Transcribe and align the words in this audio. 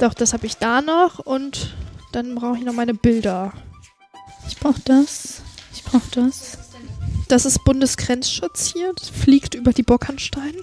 Doch, 0.00 0.14
das 0.14 0.32
habe 0.32 0.46
ich 0.46 0.56
da 0.56 0.80
noch 0.80 1.18
und 1.18 1.76
dann 2.12 2.34
brauche 2.34 2.56
ich 2.56 2.64
noch 2.64 2.72
meine 2.72 2.94
Bilder. 2.94 3.52
Ich 4.48 4.56
brauche 4.56 4.80
das. 4.86 5.42
Ich 5.74 5.84
brauche 5.84 6.10
das. 6.12 6.56
Das 7.28 7.44
ist 7.44 7.62
Bundesgrenzschutz 7.64 8.72
hier. 8.72 8.94
Das 8.96 9.10
fliegt 9.10 9.54
über 9.54 9.74
die 9.74 9.82
Bockhandstein. 9.82 10.54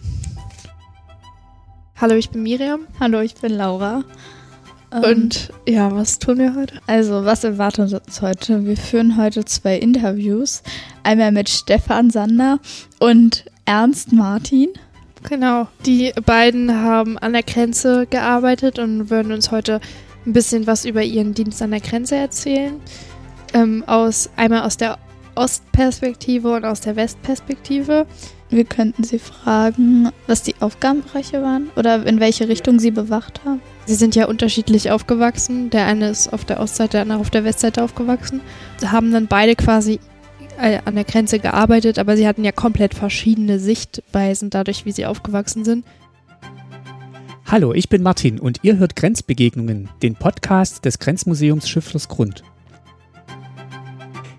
Hallo, 2.02 2.16
ich 2.16 2.32
bin 2.32 2.42
Miriam. 2.42 2.88
Hallo, 3.00 3.22
ich 3.22 3.36
bin 3.36 3.54
Laura. 3.54 4.04
Ähm, 4.92 5.04
und 5.04 5.54
ja, 5.68 5.94
was 5.96 6.18
tun 6.18 6.40
wir 6.40 6.56
heute? 6.56 6.82
Also, 6.88 7.24
was 7.24 7.44
erwartet 7.44 7.94
uns 7.94 8.22
heute? 8.24 8.66
Wir 8.66 8.76
führen 8.76 9.18
heute 9.18 9.46
zwei 9.46 9.78
Interviews. 9.78 10.64
Einmal 11.04 11.32
mit 11.32 11.48
Stefan 11.48 12.10
Sander 12.10 12.60
und 13.00 13.46
Ernst 13.66 14.14
Martin. 14.14 14.70
Genau, 15.30 15.68
die 15.86 16.14
beiden 16.26 16.74
haben 16.74 17.18
an 17.18 17.34
der 17.34 17.44
Grenze 17.44 18.08
gearbeitet 18.10 18.80
und 18.80 19.10
würden 19.10 19.34
uns 19.34 19.52
heute 19.52 19.82
ein 20.26 20.32
bisschen 20.32 20.68
was 20.68 20.86
über 20.86 21.04
ihren 21.04 21.34
Dienst 21.34 21.62
an 21.62 21.72
der 21.72 21.82
Grenze 21.82 22.16
erzählen. 22.16 22.80
Ähm, 23.54 23.84
aus, 23.88 24.30
einmal 24.38 24.62
aus 24.62 24.78
der 24.78 24.98
Ostperspektive 25.36 26.54
und 26.54 26.64
aus 26.64 26.80
der 26.80 26.96
Westperspektive. 26.96 28.06
Wir 28.50 28.64
könnten 28.64 29.04
sie 29.04 29.20
fragen, 29.20 30.10
was 30.28 30.44
die 30.44 30.56
Aufgabenbereiche 30.62 31.42
waren 31.42 31.70
oder 31.76 32.06
in 32.06 32.22
welche 32.22 32.48
Richtung 32.48 32.80
sie 32.80 32.92
bewacht 32.92 33.42
haben. 33.44 33.62
Sie 33.86 33.96
sind 33.96 34.16
ja 34.16 34.28
unterschiedlich 34.28 34.92
aufgewachsen. 34.92 35.70
Der 35.70 35.86
eine 35.86 36.10
ist 36.10 36.32
auf 36.32 36.46
der 36.46 36.62
Ostseite, 36.62 36.92
der 36.92 37.02
andere 37.02 37.20
auf 37.20 37.30
der 37.30 37.44
Westseite 37.44 37.84
aufgewachsen. 37.84 38.40
Sie 38.78 38.90
haben 38.90 39.12
dann 39.12 39.28
beide 39.28 39.56
quasi 39.56 40.00
äh, 40.58 40.80
an 40.86 40.96
der 40.96 41.04
Grenze 41.04 41.40
gearbeitet, 41.40 42.00
aber 42.00 42.18
sie 42.18 42.28
hatten 42.28 42.44
ja 42.44 42.52
komplett 42.52 42.94
verschiedene 42.94 43.60
Sichtweisen 43.60 44.50
dadurch, 44.50 44.86
wie 44.86 44.92
sie 44.92 45.06
aufgewachsen 45.06 45.64
sind. 45.64 45.86
Hallo, 47.46 47.74
ich 47.74 47.88
bin 47.88 48.04
Martin 48.04 48.40
und 48.40 48.60
ihr 48.64 48.78
hört 48.78 48.96
Grenzbegegnungen, 48.96 49.90
den 50.02 50.16
Podcast 50.16 50.84
des 50.84 51.00
Grenzmuseums 51.00 51.70
Schifflers 51.70 52.10
Grund. 52.10 52.44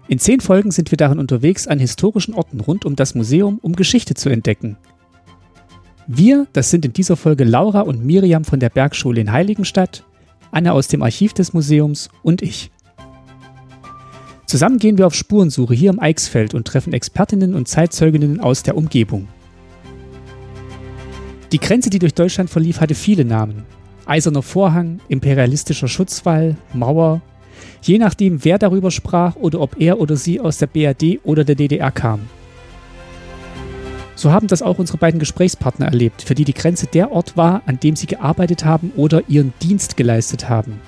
In 0.09 0.19
zehn 0.19 0.41
Folgen 0.41 0.71
sind 0.71 0.91
wir 0.91 0.97
darin 0.97 1.19
unterwegs, 1.19 1.67
an 1.67 1.79
historischen 1.79 2.35
Orten 2.35 2.61
rund 2.61 2.85
um 2.85 2.97
das 2.97 3.15
Museum, 3.15 3.59
um 3.63 3.77
Geschichte 3.77 4.15
zu 4.15 4.29
entdecken. 4.29 4.77
Wir, 6.07 6.47
das 6.55 6.71
sind 6.71 6.87
in 6.87 6.95
dieser 6.95 7.17
Folge 7.17 7.45
Laura 7.45 7.83
und 7.83 8.05
Miriam 8.05 8.45
von 8.45 8.61
der 8.61 8.71
Bergschule 8.71 9.21
in 9.21 9.33
Heiligenstadt, 9.33 10.05
Anne 10.51 10.73
aus 10.73 10.89
dem 10.89 11.03
Archiv 11.03 11.35
des 11.35 11.53
Museums 11.53 12.09
und 12.23 12.41
ich. 12.41 12.71
Zusammen 14.49 14.79
gehen 14.79 14.97
wir 14.97 15.07
auf 15.07 15.15
Spurensuche 15.15 15.75
hier 15.75 15.91
im 15.91 16.01
Eichsfeld 16.01 16.55
und 16.55 16.67
treffen 16.67 16.95
Expertinnen 16.95 17.55
und 17.55 17.69
Zeitzeuginnen 17.69 18.41
aus 18.41 18.63
der 18.63 18.79
Umgebung. 18.79 19.29
Die 21.53 21.59
Grenze, 21.59 21.91
die 21.91 21.99
durch 21.99 22.15
Deutschland 22.15 22.49
verlief, 22.49 22.81
hatte 22.81 22.95
viele 22.95 23.27
Namen. 23.27 23.67
Eiserner 24.07 24.41
Vorhang, 24.41 25.01
imperialistischer 25.09 25.87
Schutzwall, 25.87 26.57
Mauer, 26.73 27.21
je 27.83 27.99
nachdem, 27.99 28.43
wer 28.43 28.59
darüber 28.59 28.91
sprach 28.91 29.37
oder 29.37 29.61
ob 29.61 29.79
er 29.79 30.01
oder 30.01 30.17
sie 30.17 30.41
aus 30.41 30.57
der 30.57 30.69
BRD 30.69 31.21
oder 31.25 31.45
der 31.45 31.55
DDR 31.55 31.91
kam. 31.91 32.21
So 34.15 34.33
haben 34.33 34.47
das 34.47 34.63
auch 34.63 34.79
unsere 34.79 34.97
beiden 34.97 35.21
Gesprächspartner 35.21 35.85
erlebt, 35.85 36.23
für 36.23 36.35
die 36.35 36.47
die 36.47 36.55
Grenze 36.55 36.87
der 36.87 37.13
Ort 37.13 37.37
war, 37.37 37.61
an 37.67 37.81
dem 37.81 37.97
sie 37.97 38.07
gearbeitet 38.07 38.65
haben 38.65 38.93
oder 38.97 39.29
ihren 39.29 39.53
Dienst 39.61 39.99
geleistet 39.99 40.49
haben. 40.49 40.81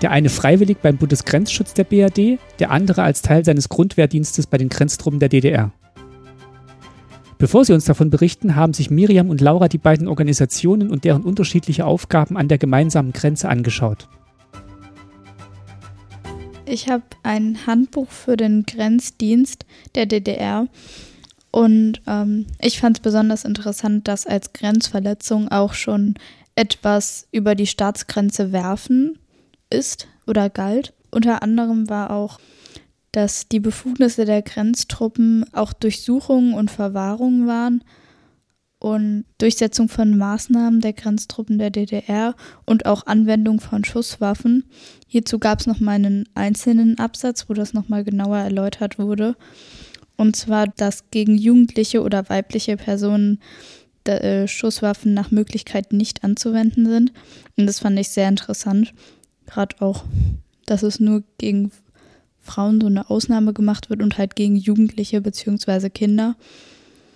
Der 0.00 0.12
eine 0.12 0.28
freiwillig 0.28 0.78
beim 0.78 0.96
Bundesgrenzschutz 0.96 1.74
der 1.74 1.82
BRD, 1.82 2.38
der 2.60 2.70
andere 2.70 3.02
als 3.02 3.20
Teil 3.20 3.44
seines 3.44 3.68
Grundwehrdienstes 3.68 4.46
bei 4.46 4.56
den 4.56 4.68
Grenztruppen 4.68 5.18
der 5.18 5.28
DDR. 5.28 5.72
Bevor 7.38 7.64
sie 7.64 7.72
uns 7.72 7.84
davon 7.84 8.10
berichten, 8.10 8.54
haben 8.54 8.74
sich 8.74 8.90
Miriam 8.90 9.28
und 9.28 9.40
Laura 9.40 9.68
die 9.68 9.78
beiden 9.78 10.06
Organisationen 10.06 10.90
und 10.90 11.04
deren 11.04 11.22
unterschiedliche 11.22 11.84
Aufgaben 11.84 12.36
an 12.36 12.48
der 12.48 12.58
gemeinsamen 12.58 13.12
Grenze 13.12 13.48
angeschaut. 13.48 14.08
Ich 16.64 16.88
habe 16.88 17.04
ein 17.22 17.66
Handbuch 17.66 18.10
für 18.10 18.36
den 18.36 18.64
Grenzdienst 18.66 19.66
der 19.94 20.06
DDR 20.06 20.66
und 21.50 22.02
ähm, 22.06 22.46
ich 22.60 22.78
fand 22.78 22.98
es 22.98 23.02
besonders 23.02 23.44
interessant, 23.44 24.06
dass 24.06 24.26
als 24.26 24.52
Grenzverletzung 24.52 25.48
auch 25.48 25.72
schon 25.72 26.14
etwas 26.56 27.26
über 27.32 27.54
die 27.54 27.66
Staatsgrenze 27.66 28.52
werfen 28.52 29.18
ist 29.70 30.08
oder 30.26 30.50
galt. 30.50 30.94
Unter 31.10 31.42
anderem 31.42 31.88
war 31.88 32.10
auch, 32.10 32.38
dass 33.12 33.48
die 33.48 33.60
Befugnisse 33.60 34.24
der 34.24 34.42
Grenztruppen 34.42 35.44
auch 35.52 35.72
Durchsuchungen 35.72 36.54
und 36.54 36.70
Verwahrungen 36.70 37.46
waren 37.46 37.82
und 38.78 39.24
Durchsetzung 39.38 39.88
von 39.88 40.16
Maßnahmen 40.16 40.80
der 40.80 40.92
Grenztruppen 40.92 41.58
der 41.58 41.70
DDR 41.70 42.34
und 42.64 42.86
auch 42.86 43.06
Anwendung 43.06 43.60
von 43.60 43.84
Schusswaffen. 43.84 44.64
Hierzu 45.06 45.38
gab 45.38 45.60
es 45.60 45.66
nochmal 45.66 45.96
einen 45.96 46.28
einzelnen 46.34 46.98
Absatz, 46.98 47.48
wo 47.48 47.54
das 47.54 47.72
nochmal 47.72 48.04
genauer 48.04 48.38
erläutert 48.38 48.98
wurde. 48.98 49.36
Und 50.16 50.36
zwar, 50.36 50.66
dass 50.66 51.10
gegen 51.10 51.36
jugendliche 51.36 52.02
oder 52.02 52.28
weibliche 52.28 52.76
Personen 52.76 53.40
äh, 54.04 54.48
Schusswaffen 54.48 55.12
nach 55.12 55.30
Möglichkeit 55.30 55.92
nicht 55.92 56.24
anzuwenden 56.24 56.86
sind. 56.86 57.12
Und 57.56 57.66
das 57.66 57.80
fand 57.80 57.98
ich 57.98 58.08
sehr 58.08 58.28
interessant. 58.28 58.94
Gerade 59.48 59.76
auch, 59.80 60.04
dass 60.66 60.82
es 60.82 61.00
nur 61.00 61.22
gegen 61.38 61.72
Frauen 62.40 62.80
so 62.80 62.86
eine 62.86 63.08
Ausnahme 63.08 63.52
gemacht 63.54 63.90
wird 63.90 64.02
und 64.02 64.18
halt 64.18 64.36
gegen 64.36 64.56
Jugendliche 64.56 65.20
bzw. 65.20 65.88
Kinder. 65.88 66.36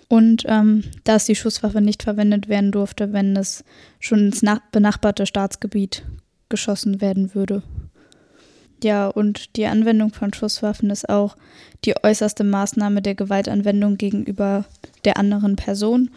Und 0.09 0.43
ähm, 0.47 0.83
dass 1.03 1.25
die 1.25 1.35
Schusswaffe 1.35 1.81
nicht 1.81 2.03
verwendet 2.03 2.47
werden 2.47 2.71
durfte, 2.71 3.13
wenn 3.13 3.35
es 3.35 3.63
schon 3.99 4.27
ins 4.27 4.43
benachbarte 4.71 5.25
Staatsgebiet 5.25 6.03
geschossen 6.49 7.01
werden 7.01 7.33
würde. 7.33 7.63
Ja, 8.83 9.07
und 9.07 9.55
die 9.55 9.65
Anwendung 9.65 10.11
von 10.11 10.33
Schusswaffen 10.33 10.89
ist 10.89 11.07
auch 11.07 11.37
die 11.85 11.95
äußerste 12.03 12.43
Maßnahme 12.43 13.01
der 13.01 13.15
Gewaltanwendung 13.15 13.97
gegenüber 13.97 14.65
der 15.05 15.17
anderen 15.17 15.55
Person. 15.55 16.09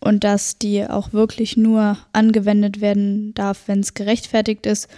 Und 0.00 0.24
dass 0.24 0.58
die 0.58 0.84
auch 0.84 1.12
wirklich 1.12 1.56
nur 1.56 1.98
angewendet 2.12 2.80
werden 2.80 3.34
darf, 3.34 3.62
wenn 3.66 3.80
es 3.80 3.94
gerechtfertigt 3.94 4.64
ist 4.64 4.88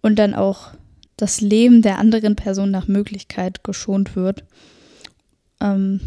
und 0.00 0.18
dann 0.18 0.34
auch 0.34 0.70
das 1.16 1.40
Leben 1.40 1.82
der 1.82 1.98
anderen 1.98 2.36
Person 2.36 2.70
nach 2.70 2.88
Möglichkeit 2.88 3.64
geschont 3.64 4.16
wird. 4.16 4.44
Ähm, 5.60 6.00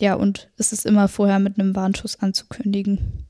ja, 0.00 0.14
und 0.14 0.48
es 0.58 0.72
ist 0.72 0.86
immer 0.86 1.08
vorher 1.08 1.38
mit 1.38 1.58
einem 1.58 1.74
Warnschuss 1.74 2.20
anzukündigen. 2.20 3.24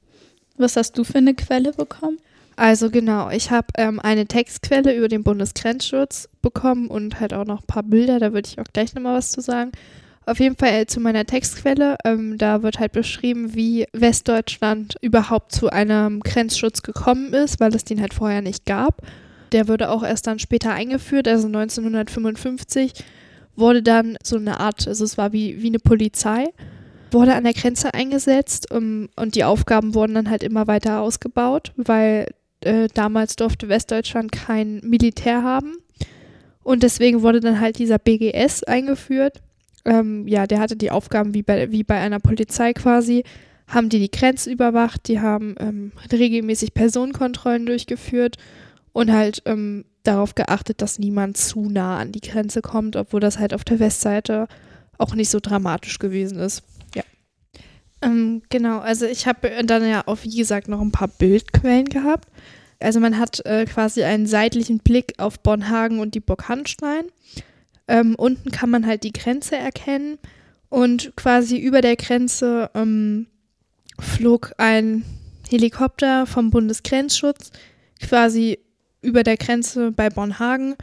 Was 0.57 0.77
hast 0.77 0.99
du 0.99 1.05
für 1.05 1.19
eine 1.19 1.35
Quelle 1.35 1.73
bekommen? 1.73 2.19
Also 2.57 2.91
genau, 2.91 3.29
ich 3.29 3.51
habe 3.51 3.67
ähm, 3.77 4.01
eine 4.01 4.27
Textquelle 4.27 4.97
über 4.97 5.09
den 5.09 5.23
Bundesgrenzschutz 5.23 6.29
bekommen 6.41 6.89
und 6.89 7.21
halt 7.21 7.35
auch 7.35 7.45
noch 7.45 7.61
ein 7.61 7.67
paar 7.67 7.83
Bilder, 7.83 8.19
da 8.19 8.33
würde 8.33 8.49
ich 8.49 8.59
auch 8.59 8.73
gleich 8.73 8.95
nochmal 8.95 9.19
was 9.19 9.31
zu 9.31 9.43
sagen. 9.43 9.73
Auf 10.27 10.41
jeden 10.41 10.57
Fall 10.57 10.75
äh, 10.75 10.87
zu 10.87 10.99
meiner 10.99 11.25
Textquelle, 11.25 11.97
ähm, 12.05 12.37
da 12.37 12.65
wird 12.65 12.81
halt 12.81 12.91
beschrieben, 12.91 13.55
wie 13.55 13.87
Westdeutschland 13.93 14.97
überhaupt 15.01 15.53
zu 15.53 15.71
einem 15.71 16.19
Grenzschutz 16.19 16.83
gekommen 16.83 17.33
ist, 17.33 17.61
weil 17.61 17.73
es 17.77 17.85
den 17.85 18.01
halt 18.01 18.13
vorher 18.13 18.43
nicht 18.43 18.67
gab. 18.67 19.03
Der 19.53 19.69
wurde 19.69 19.89
auch 19.89 20.03
erst 20.03 20.27
dann 20.27 20.41
später 20.41 20.73
eingeführt, 20.73 21.29
also 21.29 21.47
1955 21.47 22.93
wurde 23.55 23.85
dann 23.85 24.19
so 24.21 24.37
eine 24.37 24.59
Art, 24.59 24.89
also 24.89 25.05
es 25.05 25.17
war 25.17 25.33
wie, 25.33 25.63
wie 25.63 25.69
eine 25.69 25.79
Polizei, 25.79 26.47
wurde 27.13 27.35
an 27.35 27.45
der 27.45 27.55
Grenze 27.55 27.95
eingesetzt 27.95 28.73
um, 28.73 28.79
ähm, 28.79 29.09
und 29.15 29.37
die 29.37 29.45
Aufgaben 29.45 29.95
wurden 29.95 30.15
dann 30.15 30.29
halt 30.29 30.43
immer 30.43 30.67
weiter 30.67 31.03
ausgebaut, 31.03 31.73
weil 31.77 32.27
äh, 32.63 32.89
damals 32.93 33.37
durfte 33.37 33.69
Westdeutschland 33.69 34.33
kein 34.33 34.81
Militär 34.83 35.45
haben. 35.45 35.77
Und 36.65 36.83
deswegen 36.83 37.23
wurde 37.23 37.39
dann 37.39 37.61
halt 37.61 37.79
dieser 37.79 37.99
BGS 38.01 38.65
eingeführt. 38.65 39.41
Ähm, 39.87 40.27
ja, 40.27 40.47
der 40.47 40.59
hatte 40.59 40.77
die 40.77 40.91
Aufgaben 40.91 41.33
wie 41.33 41.43
bei, 41.43 41.71
wie 41.71 41.85
bei 41.85 41.99
einer 41.99 42.19
Polizei 42.19 42.73
quasi. 42.73 43.25
Haben 43.69 43.89
die 43.89 43.99
die 43.99 44.11
Grenze 44.11 44.51
überwacht, 44.51 45.09
die 45.09 45.21
haben 45.21 45.57
ähm, 45.59 45.93
regelmäßig 46.13 46.75
Personenkontrollen 46.75 47.67
durchgeführt 47.67 48.37
und 48.93 49.11
halt 49.11 49.43
ähm, 49.45 49.85
darauf 50.05 50.35
geachtet, 50.35 50.83
dass 50.83 50.99
niemand 50.99 51.37
zu 51.37 51.69
nah 51.69 51.99
an 51.99 52.13
die 52.13 52.21
Grenze 52.21 52.63
kommt, 52.63 52.97
obwohl 52.97 53.21
das 53.21 53.39
halt 53.39 53.55
auf 53.55 53.65
der 53.65 53.81
Westseite 53.81 54.47
auch 54.99 55.15
nicht 55.15 55.31
so 55.31 55.41
dramatisch 55.41 55.99
gewesen 55.99 56.39
ist. 56.39 56.63
Ja. 56.95 57.03
Ähm, 58.03 58.43
genau, 58.51 58.79
also 58.79 59.07
ich 59.07 59.27
habe 59.27 59.51
dann 59.65 59.89
ja 59.89 60.03
auch, 60.07 60.19
wie 60.23 60.37
gesagt, 60.37 60.69
noch 60.69 60.81
ein 60.81 60.93
paar 60.93 61.09
Bildquellen 61.09 61.87
gehabt. 61.87 62.29
Also 62.79 63.01
man 63.01 63.19
hat 63.19 63.45
äh, 63.47 63.65
quasi 63.65 64.03
einen 64.03 64.27
seitlichen 64.27 64.79
Blick 64.79 65.15
auf 65.19 65.41
Bornhagen 65.41 65.99
und 65.99 66.15
die 66.15 66.21
Burg 66.21 66.49
Hanstein. 66.49 67.07
Ähm, 67.89 68.15
unten 68.17 68.51
kann 68.51 68.71
man 68.71 68.87
halt 68.87 69.05
die 69.05 69.13
Grenze 69.13 69.57
erkennen 69.57 70.19
und 70.69 71.13
quasi 71.17 71.57
über 71.57 71.81
der 71.81 71.97
Grenze 71.97 72.71
ähm, 72.75 73.27
flog 73.99 74.53
ein 74.59 75.05
Helikopter 75.49 76.27
vom 76.27 76.51
Bundesgrenzschutz 76.51 77.53
quasi 78.01 78.59
über 79.03 79.23
der 79.23 79.37
Grenze 79.37 79.93
bei 79.93 80.11
Bornhagen 80.11 80.75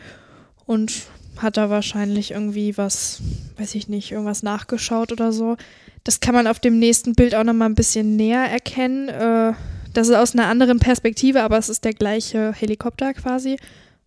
und 0.65 0.93
hat 1.37 1.57
da 1.57 1.69
wahrscheinlich 1.69 2.31
irgendwie 2.31 2.77
was, 2.77 3.21
weiß 3.57 3.75
ich 3.75 3.87
nicht, 3.89 4.11
irgendwas 4.11 4.43
nachgeschaut 4.43 5.11
oder 5.11 5.31
so. 5.31 5.57
Das 6.03 6.19
kann 6.19 6.35
man 6.35 6.47
auf 6.47 6.59
dem 6.59 6.79
nächsten 6.79 7.13
Bild 7.13 7.35
auch 7.35 7.43
nochmal 7.43 7.69
ein 7.69 7.75
bisschen 7.75 8.15
näher 8.15 8.43
erkennen. 8.43 9.09
Äh, 9.09 9.53
das 9.93 10.07
ist 10.07 10.15
aus 10.15 10.33
einer 10.33 10.47
anderen 10.47 10.79
Perspektive, 10.79 11.43
aber 11.43 11.57
es 11.57 11.69
ist 11.69 11.85
der 11.85 11.93
gleiche 11.93 12.53
Helikopter 12.53 13.13
quasi, 13.13 13.57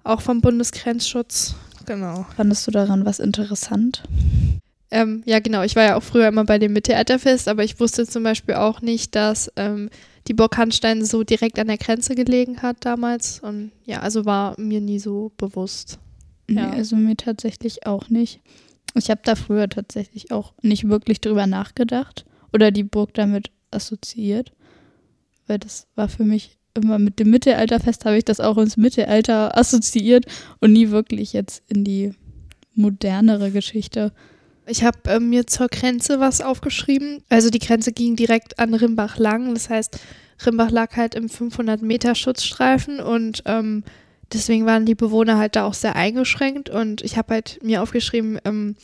auch 0.04 0.20
vom 0.20 0.40
Bundesgrenzschutz. 0.40 1.54
Genau. 1.86 2.26
Fandest 2.36 2.66
du 2.66 2.70
daran 2.70 3.04
was 3.04 3.18
interessant? 3.18 4.02
Ähm, 4.90 5.22
ja, 5.26 5.40
genau. 5.40 5.62
Ich 5.62 5.76
war 5.76 5.84
ja 5.84 5.96
auch 5.96 6.02
früher 6.02 6.28
immer 6.28 6.44
bei 6.44 6.58
dem 6.58 6.72
Mittelalterfest, 6.72 7.48
aber 7.48 7.64
ich 7.64 7.80
wusste 7.80 8.06
zum 8.06 8.22
Beispiel 8.22 8.54
auch 8.54 8.80
nicht, 8.82 9.14
dass 9.14 9.50
ähm, 9.56 9.90
die 10.28 10.34
Burg 10.34 10.56
Hanstein 10.56 11.04
so 11.04 11.22
direkt 11.22 11.58
an 11.58 11.66
der 11.68 11.78
Grenze 11.78 12.14
gelegen 12.14 12.62
hat 12.62 12.78
damals. 12.80 13.40
Und 13.40 13.72
ja, 13.84 14.00
also 14.00 14.24
war 14.24 14.58
mir 14.58 14.80
nie 14.80 14.98
so 14.98 15.32
bewusst. 15.36 15.98
Ja. 16.48 16.68
Nee, 16.68 16.76
also 16.76 16.96
mir 16.96 17.16
tatsächlich 17.16 17.86
auch 17.86 18.08
nicht. 18.08 18.40
Ich 18.94 19.10
habe 19.10 19.20
da 19.24 19.34
früher 19.34 19.68
tatsächlich 19.68 20.30
auch 20.30 20.54
nicht 20.62 20.88
wirklich 20.88 21.20
drüber 21.20 21.46
nachgedacht 21.46 22.24
oder 22.52 22.70
die 22.70 22.84
Burg 22.84 23.12
damit 23.14 23.50
assoziiert, 23.70 24.52
weil 25.46 25.58
das 25.58 25.86
war 25.96 26.08
für 26.08 26.24
mich 26.24 26.56
immer 26.76 26.98
mit 26.98 27.18
dem 27.18 27.30
Mittelalterfest 27.30 28.04
habe 28.04 28.18
ich 28.18 28.24
das 28.24 28.40
auch 28.40 28.58
ins 28.58 28.76
Mittelalter 28.76 29.56
assoziiert 29.56 30.26
und 30.60 30.72
nie 30.72 30.90
wirklich 30.90 31.32
jetzt 31.32 31.62
in 31.68 31.84
die 31.84 32.12
modernere 32.74 33.50
Geschichte. 33.50 34.12
Ich 34.66 34.84
habe 34.84 34.98
äh, 35.06 35.20
mir 35.20 35.46
zur 35.46 35.68
Grenze 35.68 36.20
was 36.20 36.40
aufgeschrieben. 36.40 37.22
Also 37.28 37.50
die 37.50 37.58
Grenze 37.58 37.92
ging 37.92 38.16
direkt 38.16 38.58
an 38.58 38.74
Rimbach 38.74 39.16
lang. 39.18 39.54
Das 39.54 39.70
heißt, 39.70 39.98
Rimbach 40.44 40.70
lag 40.70 40.96
halt 40.96 41.14
im 41.14 41.28
500 41.28 41.82
Meter 41.82 42.14
Schutzstreifen 42.14 43.00
und 43.00 43.42
ähm, 43.46 43.84
deswegen 44.32 44.66
waren 44.66 44.84
die 44.84 44.94
Bewohner 44.94 45.38
halt 45.38 45.56
da 45.56 45.64
auch 45.64 45.74
sehr 45.74 45.96
eingeschränkt. 45.96 46.68
Und 46.68 47.02
ich 47.02 47.16
habe 47.16 47.34
halt 47.34 47.60
mir 47.62 47.82
aufgeschrieben, 47.82 48.38
ähm, 48.44 48.76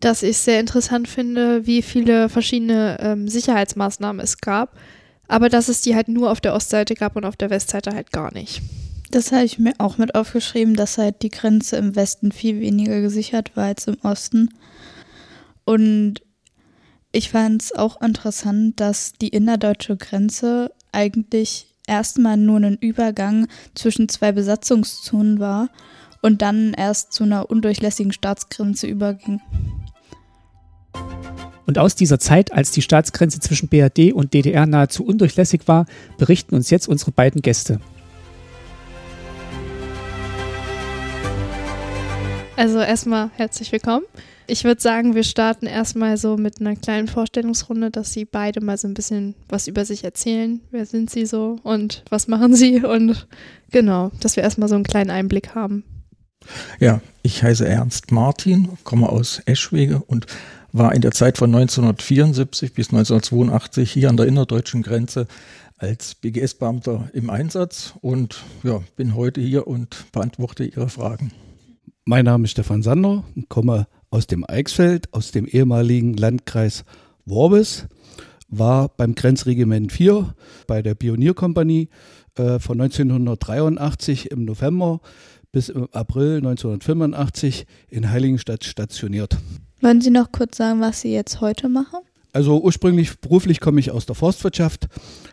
dass 0.00 0.22
ich 0.22 0.38
sehr 0.38 0.60
interessant 0.60 1.08
finde, 1.08 1.66
wie 1.66 1.82
viele 1.82 2.28
verschiedene 2.28 2.98
ähm, 3.00 3.28
Sicherheitsmaßnahmen 3.28 4.20
es 4.20 4.38
gab, 4.38 4.78
aber 5.28 5.48
dass 5.48 5.68
es 5.68 5.80
die 5.80 5.94
halt 5.94 6.08
nur 6.08 6.30
auf 6.30 6.40
der 6.40 6.54
Ostseite 6.54 6.94
gab 6.94 7.16
und 7.16 7.24
auf 7.24 7.36
der 7.36 7.50
Westseite 7.50 7.92
halt 7.92 8.12
gar 8.12 8.32
nicht. 8.32 8.62
Das 9.10 9.32
habe 9.32 9.44
ich 9.44 9.58
mir 9.58 9.74
auch 9.78 9.98
mit 9.98 10.14
aufgeschrieben, 10.14 10.74
dass 10.74 10.98
halt 10.98 11.22
die 11.22 11.30
Grenze 11.30 11.76
im 11.76 11.94
Westen 11.94 12.32
viel 12.32 12.60
weniger 12.60 13.00
gesichert 13.00 13.56
war 13.56 13.66
als 13.66 13.86
im 13.86 13.98
Osten. 14.02 14.50
Und 15.64 16.22
ich 17.12 17.30
fand 17.30 17.62
es 17.62 17.72
auch 17.72 18.00
interessant, 18.02 18.80
dass 18.80 19.12
die 19.12 19.28
innerdeutsche 19.28 19.96
Grenze 19.96 20.72
eigentlich 20.92 21.68
erstmal 21.86 22.36
nur 22.36 22.58
ein 22.58 22.76
Übergang 22.76 23.46
zwischen 23.74 24.08
zwei 24.08 24.32
Besatzungszonen 24.32 25.38
war 25.38 25.70
und 26.20 26.42
dann 26.42 26.74
erst 26.74 27.12
zu 27.12 27.24
einer 27.24 27.48
undurchlässigen 27.48 28.12
Staatsgrenze 28.12 28.86
überging. 28.86 29.40
Und 31.66 31.78
aus 31.78 31.96
dieser 31.96 32.20
Zeit, 32.20 32.52
als 32.52 32.70
die 32.70 32.80
Staatsgrenze 32.80 33.40
zwischen 33.40 33.68
BRD 33.68 34.12
und 34.12 34.34
DDR 34.34 34.66
nahezu 34.66 35.04
undurchlässig 35.04 35.62
war, 35.66 35.86
berichten 36.16 36.54
uns 36.54 36.70
jetzt 36.70 36.88
unsere 36.88 37.10
beiden 37.10 37.42
Gäste. 37.42 37.80
Also 42.56 42.78
erstmal 42.78 43.30
herzlich 43.34 43.72
willkommen. 43.72 44.04
Ich 44.46 44.62
würde 44.62 44.80
sagen, 44.80 45.16
wir 45.16 45.24
starten 45.24 45.66
erstmal 45.66 46.16
so 46.16 46.36
mit 46.36 46.60
einer 46.60 46.76
kleinen 46.76 47.08
Vorstellungsrunde, 47.08 47.90
dass 47.90 48.12
Sie 48.12 48.24
beide 48.24 48.60
mal 48.60 48.78
so 48.78 48.86
ein 48.86 48.94
bisschen 48.94 49.34
was 49.48 49.66
über 49.66 49.84
sich 49.84 50.04
erzählen. 50.04 50.60
Wer 50.70 50.86
sind 50.86 51.10
Sie 51.10 51.26
so 51.26 51.58
und 51.64 52.04
was 52.08 52.28
machen 52.28 52.54
Sie? 52.54 52.80
Und 52.84 53.26
genau, 53.72 54.12
dass 54.20 54.36
wir 54.36 54.44
erstmal 54.44 54.68
so 54.68 54.76
einen 54.76 54.84
kleinen 54.84 55.10
Einblick 55.10 55.56
haben. 55.56 55.82
Ja, 56.78 57.00
ich 57.22 57.42
heiße 57.42 57.66
Ernst 57.66 58.12
Martin, 58.12 58.68
komme 58.84 59.08
aus 59.08 59.42
Eschwege 59.46 60.00
und 60.06 60.26
war 60.78 60.94
in 60.94 61.00
der 61.00 61.12
Zeit 61.12 61.38
von 61.38 61.54
1974 61.54 62.72
bis 62.72 62.88
1982 62.88 63.90
hier 63.90 64.10
an 64.10 64.16
der 64.16 64.26
innerdeutschen 64.26 64.82
Grenze 64.82 65.26
als 65.78 66.14
BGS-Beamter 66.14 67.10
im 67.12 67.30
Einsatz 67.30 67.94
und 68.00 68.42
ja, 68.62 68.80
bin 68.96 69.14
heute 69.14 69.40
hier 69.40 69.66
und 69.66 70.10
beantworte 70.12 70.64
Ihre 70.64 70.88
Fragen. 70.88 71.32
Mein 72.04 72.24
Name 72.24 72.44
ist 72.44 72.52
Stefan 72.52 72.82
Sander 72.82 73.24
komme 73.48 73.86
aus 74.10 74.26
dem 74.26 74.44
Eichsfeld, 74.48 75.12
aus 75.12 75.32
dem 75.32 75.46
ehemaligen 75.46 76.14
Landkreis 76.14 76.84
Worbis, 77.24 77.86
war 78.48 78.88
beim 78.88 79.14
Grenzregiment 79.14 79.92
4 79.92 80.34
bei 80.66 80.82
der 80.82 80.94
Pionierkompanie 80.94 81.88
äh, 82.36 82.58
von 82.58 82.80
1983 82.80 84.30
im 84.30 84.44
November 84.44 85.00
bis 85.52 85.68
im 85.68 85.88
April 85.92 86.36
1985 86.36 87.66
in 87.88 88.10
Heiligenstadt 88.10 88.64
stationiert. 88.64 89.38
Wollen 89.80 90.00
Sie 90.00 90.10
noch 90.10 90.32
kurz 90.32 90.56
sagen, 90.56 90.80
was 90.80 91.02
Sie 91.02 91.12
jetzt 91.12 91.40
heute 91.40 91.68
machen? 91.68 91.98
Also 92.32 92.60
ursprünglich 92.60 93.18
beruflich 93.20 93.60
komme 93.60 93.80
ich 93.80 93.90
aus 93.90 94.04
der 94.04 94.14
Forstwirtschaft, 94.14 94.88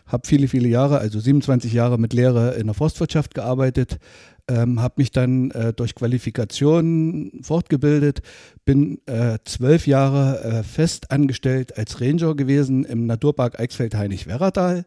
habe 0.06 0.26
viele, 0.26 0.48
viele 0.48 0.68
Jahre, 0.68 0.98
also 0.98 1.20
27 1.20 1.70
Jahre 1.70 1.98
mit 1.98 2.14
Lehre 2.14 2.54
in 2.54 2.66
der 2.66 2.72
Forstwirtschaft 2.72 3.34
gearbeitet, 3.34 3.98
ähm, 4.48 4.80
habe 4.80 4.94
mich 4.98 5.10
dann 5.10 5.50
äh, 5.50 5.74
durch 5.74 5.94
Qualifikation 5.94 7.30
fortgebildet, 7.42 8.22
bin 8.64 9.00
äh, 9.06 9.38
zwölf 9.44 9.86
Jahre 9.86 10.42
äh, 10.42 10.62
fest 10.62 11.10
angestellt 11.10 11.76
als 11.76 12.00
Ranger 12.00 12.34
gewesen 12.34 12.84
im 12.84 13.04
Naturpark 13.04 13.60
Eichsfeld-Heinig-Werratal, 13.60 14.86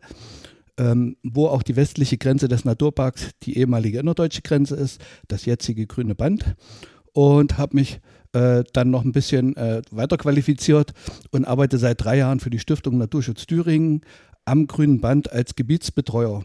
ähm, 0.80 1.18
wo 1.22 1.48
auch 1.48 1.62
die 1.62 1.76
westliche 1.76 2.18
Grenze 2.18 2.48
des 2.48 2.66
Naturparks 2.66 3.30
die 3.44 3.60
ehemalige 3.60 4.00
innerdeutsche 4.00 4.42
Grenze 4.42 4.76
ist, 4.76 5.02
das 5.28 5.46
jetzige 5.46 5.86
grüne 5.86 6.16
Band 6.16 6.56
und 7.14 7.58
habe 7.58 7.76
mich 7.76 8.00
äh, 8.34 8.64
dann 8.74 8.90
noch 8.90 9.04
ein 9.04 9.12
bisschen 9.12 9.56
äh, 9.58 9.82
weiter 9.92 10.18
qualifiziert 10.18 10.94
und 11.32 11.46
arbeite 11.46 11.78
seit 11.78 12.04
drei 12.04 12.18
Jahren 12.18 12.40
für 12.40 12.50
die 12.50 12.60
Stiftung 12.60 12.98
Naturschutz 12.98 13.46
Thüringen 13.46 14.02
am 14.46 14.68
Grünen 14.68 15.02
Band 15.02 15.32
als 15.32 15.56
Gebietsbetreuer. 15.56 16.44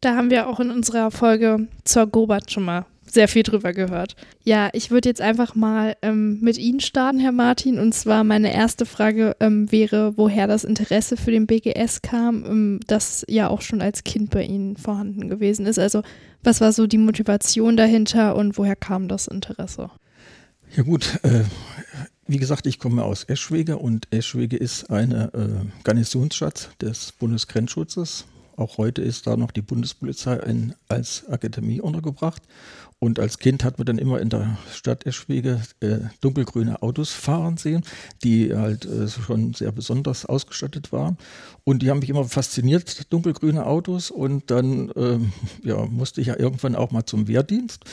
Da 0.00 0.16
haben 0.16 0.30
wir 0.30 0.48
auch 0.48 0.58
in 0.60 0.70
unserer 0.70 1.10
Folge 1.10 1.68
zur 1.84 2.06
Gobat 2.06 2.50
schon 2.50 2.64
mal 2.64 2.86
sehr 3.06 3.28
viel 3.28 3.42
drüber 3.42 3.72
gehört. 3.72 4.16
Ja, 4.42 4.70
ich 4.72 4.90
würde 4.90 5.08
jetzt 5.08 5.20
einfach 5.20 5.54
mal 5.54 5.96
ähm, 6.02 6.40
mit 6.40 6.58
Ihnen 6.58 6.80
starten, 6.80 7.18
Herr 7.18 7.32
Martin. 7.32 7.78
Und 7.78 7.92
zwar 7.92 8.24
meine 8.24 8.52
erste 8.52 8.86
Frage 8.86 9.36
ähm, 9.40 9.70
wäre, 9.70 10.16
woher 10.16 10.46
das 10.46 10.64
Interesse 10.64 11.16
für 11.16 11.30
den 11.30 11.46
BGS 11.46 12.02
kam, 12.02 12.44
ähm, 12.44 12.80
das 12.86 13.24
ja 13.28 13.48
auch 13.48 13.60
schon 13.60 13.82
als 13.82 14.04
Kind 14.04 14.30
bei 14.30 14.44
Ihnen 14.44 14.76
vorhanden 14.76 15.28
gewesen 15.28 15.66
ist. 15.66 15.78
Also 15.78 16.02
was 16.42 16.60
war 16.60 16.72
so 16.72 16.86
die 16.86 16.98
Motivation 16.98 17.76
dahinter 17.76 18.34
und 18.34 18.56
woher 18.56 18.76
kam 18.76 19.08
das 19.08 19.26
Interesse? 19.26 19.90
Ja 20.74 20.82
gut, 20.84 21.18
äh, 21.22 21.44
wie 22.26 22.38
gesagt, 22.38 22.66
ich 22.66 22.78
komme 22.78 23.04
aus 23.04 23.24
Eschwege 23.24 23.76
und 23.76 24.08
Eschwege 24.10 24.56
ist 24.56 24.90
eine 24.90 25.32
äh, 25.34 25.82
Garnisonsstadt 25.84 26.70
des 26.80 27.12
Bundesgrenzschutzes 27.12 28.24
auch 28.56 28.78
heute 28.78 29.02
ist 29.02 29.26
da 29.26 29.36
noch 29.36 29.50
die 29.50 29.62
Bundespolizei 29.62 30.36
in, 30.36 30.74
als 30.88 31.28
Akademie 31.28 31.80
untergebracht. 31.80 32.42
Und 32.98 33.18
als 33.18 33.38
Kind 33.38 33.64
hat 33.64 33.78
man 33.78 33.86
dann 33.86 33.98
immer 33.98 34.20
in 34.20 34.28
der 34.28 34.56
Stadt 34.72 35.06
Eschwege 35.06 35.60
äh, 35.80 35.98
dunkelgrüne 36.20 36.82
Autos 36.82 37.10
fahren 37.10 37.56
sehen, 37.56 37.82
die 38.22 38.54
halt 38.54 38.84
äh, 38.84 39.08
schon 39.08 39.54
sehr 39.54 39.72
besonders 39.72 40.24
ausgestattet 40.24 40.92
waren. 40.92 41.18
Und 41.64 41.82
die 41.82 41.90
haben 41.90 41.98
mich 41.98 42.10
immer 42.10 42.24
fasziniert, 42.24 43.12
dunkelgrüne 43.12 43.66
Autos. 43.66 44.12
Und 44.12 44.52
dann 44.52 44.90
äh, 44.90 45.18
ja, 45.64 45.84
musste 45.86 46.20
ich 46.20 46.28
ja 46.28 46.38
irgendwann 46.38 46.76
auch 46.76 46.92
mal 46.92 47.04
zum 47.04 47.26
Wehrdienst. 47.26 47.84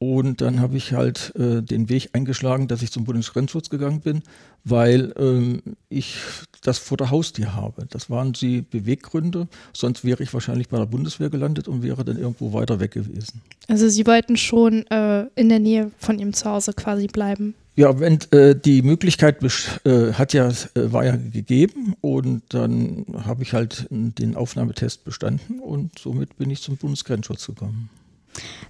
Und 0.00 0.40
dann 0.40 0.60
habe 0.60 0.76
ich 0.76 0.92
halt 0.92 1.32
äh, 1.36 1.60
den 1.60 1.88
Weg 1.88 2.10
eingeschlagen, 2.12 2.68
dass 2.68 2.82
ich 2.82 2.92
zum 2.92 3.04
Bundesgrenzschutz 3.04 3.68
gegangen 3.68 4.00
bin, 4.00 4.22
weil 4.64 5.12
ähm, 5.18 5.60
ich 5.88 6.16
das 6.62 6.78
vor 6.78 6.96
der 6.96 7.10
Haustür 7.10 7.54
habe. 7.54 7.86
Das 7.90 8.08
waren 8.08 8.32
die 8.32 8.62
Beweggründe. 8.62 9.48
Sonst 9.72 10.04
wäre 10.04 10.22
ich 10.22 10.32
wahrscheinlich 10.32 10.68
bei 10.68 10.78
der 10.78 10.86
Bundeswehr 10.86 11.30
gelandet 11.30 11.66
und 11.66 11.82
wäre 11.82 12.04
dann 12.04 12.16
irgendwo 12.16 12.52
weiter 12.52 12.78
weg 12.78 12.92
gewesen. 12.92 13.42
Also 13.66 13.88
Sie 13.88 14.06
wollten 14.06 14.36
schon 14.36 14.86
äh, 14.86 15.26
in 15.34 15.48
der 15.48 15.58
Nähe 15.58 15.90
von 15.98 16.18
Ihrem 16.20 16.32
Zuhause 16.32 16.74
quasi 16.74 17.08
bleiben? 17.08 17.54
Ja, 17.74 17.98
wenn 18.00 18.18
äh, 18.32 18.56
die 18.56 18.82
Möglichkeit 18.82 19.40
äh, 19.84 20.12
hat 20.12 20.32
ja, 20.32 20.48
äh, 20.48 20.92
war 20.92 21.04
ja 21.04 21.16
gegeben 21.16 21.94
und 22.00 22.42
dann 22.48 23.06
habe 23.24 23.42
ich 23.42 23.52
halt 23.52 23.86
den 23.90 24.34
Aufnahmetest 24.34 25.04
bestanden 25.04 25.60
und 25.60 25.96
somit 25.96 26.36
bin 26.38 26.50
ich 26.50 26.60
zum 26.60 26.76
Bundesgrenzschutz 26.76 27.46
gekommen. 27.46 27.88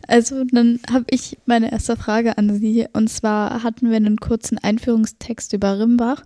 Also 0.07 0.45
dann 0.45 0.81
habe 0.91 1.05
ich 1.11 1.39
meine 1.47 1.71
erste 1.71 1.97
Frage 1.97 2.39
an 2.39 2.59
Sie. 2.59 2.87
Und 2.93 3.09
zwar 3.09 3.63
hatten 3.63 3.91
wir 3.91 3.97
einen 3.97 4.17
kurzen 4.17 4.59
Einführungstext 4.59 5.53
über 5.53 5.79
Rimbach. 5.79 6.23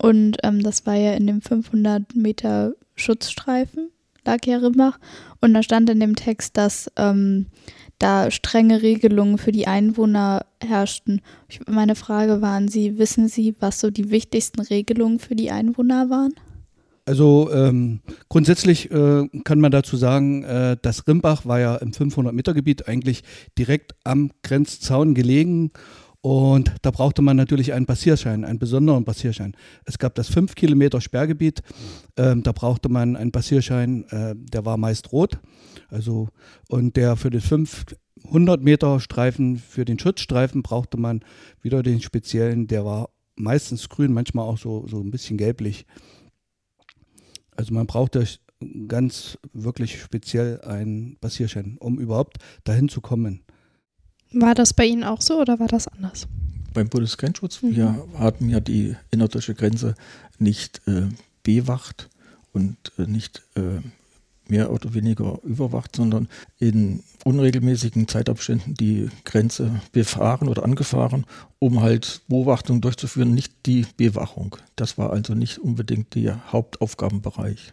Und 0.00 0.38
ähm, 0.42 0.62
das 0.62 0.86
war 0.86 0.94
ja 0.94 1.12
in 1.12 1.26
dem 1.26 1.42
500 1.42 2.16
Meter 2.16 2.72
Schutzstreifen, 2.96 3.90
lag 4.24 4.46
ja 4.46 4.58
Rimbach. 4.58 4.98
Und 5.40 5.52
da 5.52 5.62
stand 5.62 5.90
in 5.90 6.00
dem 6.00 6.16
Text, 6.16 6.56
dass 6.56 6.90
ähm, 6.96 7.46
da 7.98 8.30
strenge 8.30 8.80
Regelungen 8.80 9.36
für 9.36 9.52
die 9.52 9.66
Einwohner 9.66 10.46
herrschten. 10.62 11.20
Ich, 11.48 11.60
meine 11.68 11.94
Frage 11.94 12.40
war 12.40 12.56
an 12.56 12.68
Sie, 12.68 12.98
wissen 12.98 13.28
Sie, 13.28 13.54
was 13.60 13.80
so 13.80 13.90
die 13.90 14.10
wichtigsten 14.10 14.60
Regelungen 14.60 15.18
für 15.18 15.34
die 15.34 15.50
Einwohner 15.50 16.08
waren? 16.08 16.32
Also 17.10 17.50
ähm, 17.52 18.02
grundsätzlich 18.28 18.88
äh, 18.92 19.26
kann 19.42 19.58
man 19.58 19.72
dazu 19.72 19.96
sagen, 19.96 20.44
äh, 20.44 20.76
das 20.80 21.08
Rimbach 21.08 21.44
war 21.44 21.58
ja 21.58 21.74
im 21.74 21.90
500-Meter-Gebiet 21.90 22.86
eigentlich 22.86 23.24
direkt 23.58 23.96
am 24.04 24.30
Grenzzaun 24.44 25.14
gelegen 25.14 25.72
Und 26.20 26.72
da 26.82 26.92
brauchte 26.92 27.20
man 27.20 27.36
natürlich 27.36 27.72
einen 27.72 27.86
Passierschein, 27.86 28.44
einen 28.44 28.60
besonderen 28.60 29.04
Passierschein. 29.04 29.56
Es 29.86 29.98
gab 29.98 30.14
das 30.14 30.28
5 30.28 30.54
Kilometer 30.54 31.00
Sperrgebiet, 31.00 31.62
ähm, 32.16 32.44
da 32.44 32.52
brauchte 32.52 32.88
man 32.88 33.16
einen 33.16 33.32
Passierschein, 33.32 34.04
äh, 34.10 34.36
der 34.36 34.64
war 34.64 34.76
meist 34.76 35.10
rot. 35.10 35.40
Also, 35.88 36.28
und 36.68 36.94
der 36.94 37.16
für 37.16 37.30
den 37.30 37.40
500 37.40 38.62
Meter 38.62 39.00
Streifen, 39.00 39.56
für 39.56 39.84
den 39.84 39.98
Schutzstreifen 39.98 40.62
brauchte 40.62 40.96
man 40.96 41.24
wieder 41.60 41.82
den 41.82 42.00
speziellen, 42.02 42.68
der 42.68 42.84
war 42.84 43.08
meistens 43.34 43.88
grün, 43.88 44.12
manchmal 44.12 44.46
auch 44.46 44.58
so, 44.58 44.86
so 44.86 45.00
ein 45.00 45.10
bisschen 45.10 45.38
gelblich. 45.38 45.86
Also 47.60 47.74
man 47.74 47.86
brauchte 47.86 48.26
ganz 48.88 49.36
wirklich 49.52 50.00
speziell 50.00 50.62
einen 50.62 51.18
Passierschein, 51.20 51.76
um 51.78 51.98
überhaupt 51.98 52.38
dahin 52.64 52.88
zu 52.88 53.02
kommen. 53.02 53.42
War 54.32 54.54
das 54.54 54.72
bei 54.72 54.86
Ihnen 54.86 55.04
auch 55.04 55.20
so 55.20 55.42
oder 55.42 55.60
war 55.60 55.68
das 55.68 55.86
anders? 55.86 56.26
Beim 56.72 56.88
Bundesgrenzschutz, 56.88 57.60
mhm. 57.60 57.76
wir 57.76 58.06
hatten 58.14 58.48
ja 58.48 58.60
die 58.60 58.96
innerdeutsche 59.10 59.54
Grenze 59.54 59.94
nicht 60.38 60.80
äh, 60.86 61.08
bewacht 61.42 62.08
und 62.54 62.78
äh, 62.98 63.02
nicht 63.02 63.42
äh, 63.56 63.82
mehr 64.50 64.72
oder 64.72 64.94
weniger 64.94 65.38
überwacht, 65.42 65.96
sondern 65.96 66.28
in 66.58 67.02
unregelmäßigen 67.24 68.08
Zeitabständen 68.08 68.74
die 68.74 69.08
Grenze 69.24 69.80
befahren 69.92 70.48
oder 70.48 70.64
angefahren, 70.64 71.24
um 71.58 71.80
halt 71.82 72.22
Beobachtung 72.28 72.80
durchzuführen, 72.80 73.34
nicht 73.34 73.52
die 73.66 73.86
Bewachung. 73.96 74.56
Das 74.76 74.98
war 74.98 75.10
also 75.10 75.34
nicht 75.34 75.58
unbedingt 75.58 76.14
der 76.14 76.52
Hauptaufgabenbereich. 76.52 77.72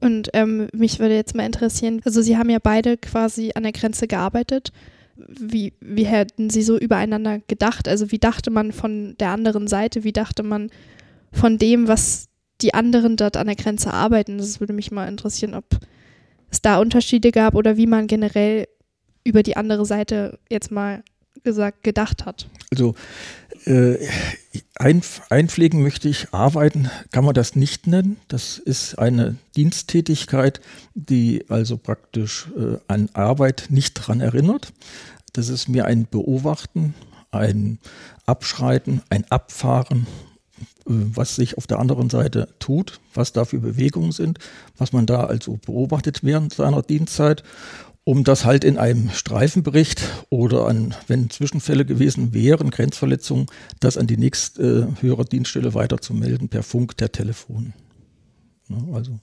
Und 0.00 0.30
ähm, 0.32 0.68
mich 0.72 1.00
würde 1.00 1.16
jetzt 1.16 1.34
mal 1.34 1.46
interessieren, 1.46 2.00
also 2.04 2.22
Sie 2.22 2.36
haben 2.36 2.50
ja 2.50 2.58
beide 2.62 2.96
quasi 2.96 3.52
an 3.54 3.64
der 3.64 3.72
Grenze 3.72 4.06
gearbeitet. 4.06 4.72
Wie, 5.16 5.72
wie 5.80 6.06
hätten 6.06 6.50
Sie 6.50 6.62
so 6.62 6.78
übereinander 6.78 7.40
gedacht? 7.48 7.88
Also 7.88 8.12
wie 8.12 8.18
dachte 8.18 8.50
man 8.50 8.70
von 8.70 9.16
der 9.18 9.30
anderen 9.30 9.66
Seite? 9.66 10.04
Wie 10.04 10.12
dachte 10.12 10.44
man 10.44 10.70
von 11.32 11.58
dem, 11.58 11.88
was 11.88 12.28
die 12.60 12.74
anderen 12.74 13.16
dort 13.16 13.36
an 13.36 13.46
der 13.46 13.56
Grenze 13.56 13.92
arbeiten? 13.92 14.38
Das 14.38 14.60
würde 14.60 14.72
mich 14.72 14.90
mal 14.90 15.08
interessieren, 15.08 15.54
ob 15.54 15.64
es 16.50 16.62
da 16.62 16.78
Unterschiede 16.78 17.32
gab 17.32 17.54
oder 17.54 17.76
wie 17.76 17.86
man 17.86 18.06
generell 18.06 18.68
über 19.24 19.42
die 19.42 19.56
andere 19.56 19.84
Seite 19.84 20.38
jetzt 20.48 20.70
mal 20.70 21.02
gesagt 21.44 21.84
gedacht 21.84 22.24
hat. 22.26 22.48
Also 22.70 22.94
äh, 23.64 23.96
ein, 24.74 25.02
einpflegen 25.30 25.82
möchte 25.82 26.08
ich, 26.08 26.32
arbeiten 26.32 26.90
kann 27.12 27.24
man 27.24 27.34
das 27.34 27.56
nicht 27.56 27.86
nennen. 27.86 28.16
Das 28.28 28.58
ist 28.58 28.98
eine 28.98 29.36
Diensttätigkeit, 29.56 30.60
die 30.94 31.44
also 31.48 31.76
praktisch 31.76 32.48
äh, 32.56 32.78
an 32.88 33.08
Arbeit 33.12 33.66
nicht 33.70 33.98
daran 33.98 34.20
erinnert. 34.20 34.72
Das 35.32 35.48
ist 35.48 35.68
mir 35.68 35.84
ein 35.84 36.06
Beobachten, 36.10 36.94
ein 37.30 37.78
Abschreiten, 38.26 39.02
ein 39.10 39.24
Abfahren, 39.30 40.06
was 40.88 41.36
sich 41.36 41.58
auf 41.58 41.66
der 41.66 41.78
anderen 41.78 42.10
Seite 42.10 42.48
tut, 42.58 43.00
was 43.14 43.32
da 43.32 43.44
für 43.44 43.58
Bewegungen 43.58 44.12
sind, 44.12 44.38
was 44.76 44.92
man 44.92 45.06
da 45.06 45.24
also 45.24 45.58
beobachtet 45.64 46.20
während 46.22 46.54
seiner 46.54 46.82
Dienstzeit 46.82 47.42
um 48.08 48.24
das 48.24 48.46
halt 48.46 48.64
in 48.64 48.78
einem 48.78 49.10
Streifenbericht 49.10 50.02
oder 50.30 50.66
an, 50.66 50.94
wenn 51.08 51.28
Zwischenfälle 51.28 51.84
gewesen 51.84 52.32
wären, 52.32 52.70
Grenzverletzungen, 52.70 53.48
das 53.80 53.98
an 53.98 54.06
die 54.06 54.16
nächste 54.16 54.88
äh, 54.98 55.02
höhere 55.02 55.26
Dienststelle 55.26 55.74
weiterzumelden 55.74 56.48
per 56.48 56.62
Funk, 56.62 56.96
per 56.96 57.12
Telefon. 57.12 57.74
Ja, 58.70 58.78
also. 58.94 59.18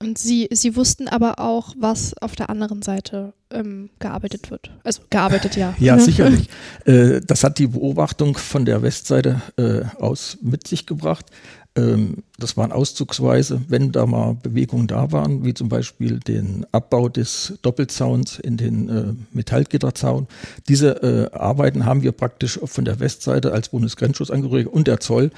Und 0.00 0.16
Sie, 0.16 0.48
Sie 0.52 0.76
wussten 0.76 1.08
aber 1.08 1.40
auch, 1.40 1.74
was 1.76 2.16
auf 2.20 2.36
der 2.36 2.50
anderen 2.50 2.82
Seite 2.82 3.32
ähm, 3.50 3.90
gearbeitet 3.98 4.50
wird. 4.50 4.70
Also 4.84 5.02
gearbeitet, 5.10 5.56
ja. 5.56 5.74
Ja, 5.80 5.98
sicherlich. 5.98 6.48
äh, 6.84 7.20
das 7.20 7.42
hat 7.42 7.58
die 7.58 7.66
Beobachtung 7.66 8.36
von 8.36 8.64
der 8.64 8.82
Westseite 8.82 9.42
äh, 9.56 9.82
aus 10.00 10.38
mit 10.40 10.68
sich 10.68 10.86
gebracht. 10.86 11.26
Ähm, 11.74 12.22
das 12.38 12.56
waren 12.56 12.70
auszugsweise, 12.70 13.60
wenn 13.68 13.90
da 13.90 14.06
mal 14.06 14.34
Bewegungen 14.34 14.86
da 14.86 15.10
waren, 15.10 15.44
wie 15.44 15.54
zum 15.54 15.68
Beispiel 15.68 16.20
den 16.20 16.64
Abbau 16.70 17.08
des 17.08 17.58
Doppelzauns 17.62 18.38
in 18.38 18.56
den 18.56 18.88
äh, 18.88 19.14
Metallgitterzaun. 19.32 20.28
Diese 20.68 21.30
äh, 21.32 21.36
Arbeiten 21.36 21.84
haben 21.84 22.02
wir 22.02 22.12
praktisch 22.12 22.60
von 22.64 22.84
der 22.84 23.00
Westseite 23.00 23.52
als 23.52 23.70
Bundesgrenzschutzangehörige 23.70 24.68
und 24.70 24.86
der 24.86 25.00
Zoll 25.00 25.30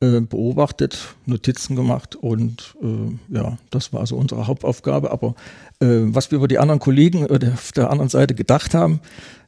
äh, 0.00 0.20
beobachtet, 0.20 0.98
Notizen 1.24 1.74
gemacht 1.74 2.16
und 2.16 2.76
äh, 2.82 3.34
ja, 3.34 3.56
das 3.70 3.94
war 3.94 4.00
also 4.00 4.16
unsere 4.16 4.46
Hauptaufgabe. 4.46 5.10
Aber 5.10 5.34
äh, 5.80 5.86
was 5.88 6.30
wir 6.30 6.36
über 6.36 6.48
die 6.48 6.58
anderen 6.58 6.80
Kollegen 6.80 7.24
äh, 7.24 7.50
auf 7.54 7.72
der 7.72 7.90
anderen 7.90 8.10
Seite 8.10 8.34
gedacht 8.34 8.74
haben, 8.74 9.00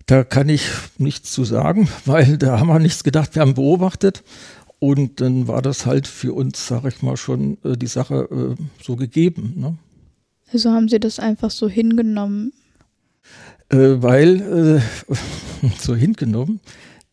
da 0.07 0.25
kann 0.25 0.49
ich 0.49 0.63
nichts 0.97 1.33
zu 1.33 1.45
sagen, 1.45 1.89
weil 2.07 2.39
da 2.39 2.59
haben 2.59 2.69
wir 2.69 2.79
nichts 2.79 3.05
gedacht, 3.05 3.35
wir 3.35 3.43
haben 3.43 3.53
beobachtet 3.53 4.25
und 4.79 5.21
dann 5.21 5.49
war 5.49 5.61
das 5.61 5.85
halt 5.85 6.07
für 6.07 6.33
uns, 6.33 6.67
sag 6.67 6.87
ich 6.87 7.03
mal, 7.03 7.19
schon 7.19 7.59
die 7.63 7.87
Sache 7.87 8.57
so 8.81 8.97
gegeben. 8.97 9.53
Ne? 9.57 9.77
Also 10.53 10.71
haben 10.71 10.89
Sie 10.89 11.01
das 11.01 11.19
einfach 11.19 11.51
so 11.51 11.69
hingenommen? 11.69 12.53
Weil, 13.71 14.81
äh, 14.81 15.15
so 15.79 15.95
hingenommen, 15.95 16.61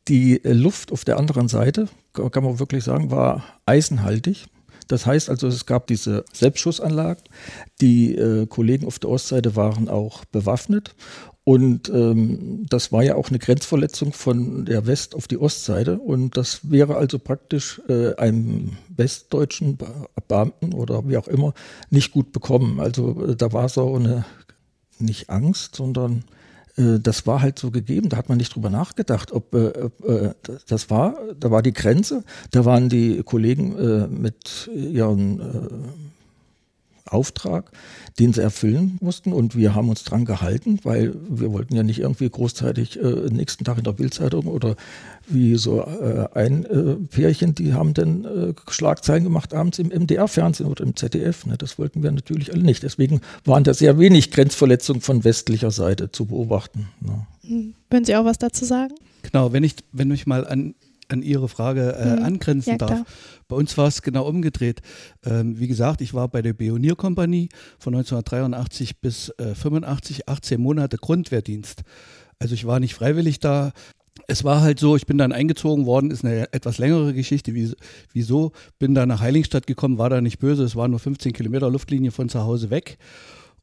die 0.07 0.43
äh, 0.43 0.53
Luft 0.53 0.91
auf 0.91 1.05
der 1.05 1.17
anderen 1.17 1.47
Seite, 1.47 1.87
kann 2.13 2.43
man 2.43 2.59
wirklich 2.59 2.83
sagen, 2.83 3.11
war 3.11 3.43
eisenhaltig. 3.65 4.47
Das 4.87 5.05
heißt 5.05 5.29
also, 5.29 5.47
es 5.47 5.65
gab 5.65 5.87
diese 5.87 6.25
Selbstschussanlagen. 6.31 7.23
Die 7.81 8.15
äh, 8.15 8.45
Kollegen 8.45 8.85
auf 8.85 8.99
der 8.99 9.09
Ostseite 9.09 9.55
waren 9.55 9.89
auch 9.89 10.25
bewaffnet 10.25 10.95
und 11.47 11.89
ähm, 11.89 12.65
das 12.69 12.91
war 12.91 13.03
ja 13.03 13.13
auch 13.13 13.29
eine 13.29 13.37
Grenzverletzung 13.37 14.13
von 14.13 14.65
der 14.65 14.87
West- 14.87 15.13
auf 15.13 15.27
die 15.27 15.37
Ostseite. 15.37 15.99
Und 15.99 16.37
das 16.37 16.71
wäre 16.71 16.97
also 16.97 17.19
praktisch 17.19 17.79
äh, 17.87 18.15
einem 18.15 18.71
westdeutschen 18.89 19.77
Beamten 20.27 20.73
oder 20.73 21.07
wie 21.07 21.17
auch 21.17 21.27
immer 21.27 21.53
nicht 21.91 22.11
gut 22.11 22.31
bekommen. 22.31 22.79
Also 22.79 23.27
äh, 23.27 23.35
da 23.35 23.53
war 23.53 23.69
so 23.69 23.93
eine, 23.93 24.25
nicht 24.97 25.29
Angst, 25.29 25.75
sondern 25.75 26.23
das 26.75 27.25
war 27.25 27.41
halt 27.41 27.57
so 27.57 27.71
gegeben. 27.71 28.09
Da 28.09 28.17
hat 28.17 28.29
man 28.29 28.37
nicht 28.37 28.53
drüber 28.53 28.69
nachgedacht, 28.69 29.31
ob 29.31 29.53
äh, 29.53 29.67
äh, 30.05 30.33
das 30.67 30.89
war, 30.89 31.15
da 31.39 31.49
war 31.49 31.61
die 31.61 31.73
Grenze, 31.73 32.23
da 32.51 32.65
waren 32.65 32.89
die 32.89 33.23
Kollegen 33.23 33.77
äh, 33.77 34.07
mit 34.07 34.69
ihren 34.73 35.41
Auftrag, 37.05 37.71
den 38.19 38.33
sie 38.33 38.41
erfüllen 38.41 38.97
mussten. 39.01 39.33
Und 39.33 39.55
wir 39.55 39.75
haben 39.75 39.89
uns 39.89 40.03
dran 40.03 40.25
gehalten, 40.25 40.79
weil 40.83 41.13
wir 41.29 41.51
wollten 41.51 41.75
ja 41.75 41.83
nicht 41.83 41.99
irgendwie 41.99 42.29
großzeitig 42.29 43.01
äh, 43.01 43.29
nächsten 43.31 43.63
Tag 43.63 43.77
in 43.77 43.83
der 43.83 43.93
Bildzeitung 43.93 44.47
oder 44.47 44.75
wie 45.27 45.55
so 45.55 45.81
äh, 45.81 46.27
ein 46.33 46.65
äh, 46.65 46.95
Pärchen, 46.95 47.55
die 47.55 47.73
haben 47.73 47.93
dann 47.93 48.25
äh, 48.25 48.53
Schlagzeilen 48.69 49.23
gemacht 49.23 49.53
abends 49.53 49.79
im 49.79 49.89
MDR-Fernsehen 49.89 50.67
oder 50.67 50.83
im 50.83 50.95
ZDF. 50.95 51.45
Ne? 51.45 51.57
Das 51.57 51.77
wollten 51.77 52.03
wir 52.03 52.11
natürlich 52.11 52.53
alle 52.53 52.63
nicht. 52.63 52.83
Deswegen 52.83 53.21
waren 53.43 53.63
da 53.63 53.73
sehr 53.73 53.99
wenig 53.99 54.31
Grenzverletzungen 54.31 55.01
von 55.01 55.23
westlicher 55.23 55.71
Seite 55.71 56.11
zu 56.11 56.25
beobachten. 56.25 56.87
Ne? 57.01 57.27
Hm. 57.47 57.73
Würden 57.89 58.05
Sie 58.05 58.15
auch 58.15 58.25
was 58.25 58.37
dazu 58.37 58.65
sagen? 58.65 58.93
Genau, 59.23 59.53
wenn 59.53 59.63
ich, 59.63 59.75
wenn 59.91 60.11
ich 60.11 60.27
mal 60.27 60.45
an 60.45 60.75
an 61.09 61.21
Ihre 61.21 61.47
Frage 61.47 61.93
äh, 61.93 62.15
mhm. 62.15 62.23
angrenzen 62.23 62.71
ja, 62.71 62.77
darf. 62.77 63.01
Bei 63.47 63.55
uns 63.55 63.77
war 63.77 63.87
es 63.87 64.01
genau 64.01 64.27
umgedreht. 64.27 64.81
Ähm, 65.25 65.59
wie 65.59 65.67
gesagt, 65.67 66.01
ich 66.01 66.13
war 66.13 66.27
bei 66.27 66.41
der 66.41 66.53
Pionierkompanie 66.53 67.49
von 67.79 67.95
1983 67.95 68.99
bis 68.99 69.29
äh, 69.37 69.55
85, 69.55 70.27
18 70.27 70.61
Monate 70.61 70.97
Grundwehrdienst. 70.97 71.81
Also 72.39 72.53
ich 72.53 72.65
war 72.65 72.79
nicht 72.79 72.95
freiwillig 72.95 73.39
da. 73.39 73.71
Es 74.27 74.43
war 74.43 74.61
halt 74.61 74.79
so, 74.79 74.95
ich 74.95 75.05
bin 75.05 75.17
dann 75.17 75.33
eingezogen 75.33 75.85
worden, 75.85 76.09
ist 76.09 76.23
eine 76.23 76.51
etwas 76.53 76.77
längere 76.77 77.13
Geschichte. 77.13 77.53
Wieso? 78.13 78.51
Bin 78.79 78.95
da 78.95 79.05
nach 79.05 79.19
Heiligenstadt 79.19 79.67
gekommen, 79.67 79.97
war 79.97 80.09
da 80.09 80.21
nicht 80.21 80.39
böse, 80.39 80.63
es 80.63 80.75
war 80.75 80.87
nur 80.87 80.99
15 80.99 81.33
Kilometer 81.33 81.69
Luftlinie 81.69 82.11
von 82.11 82.29
zu 82.29 82.41
Hause 82.41 82.69
weg 82.69 82.97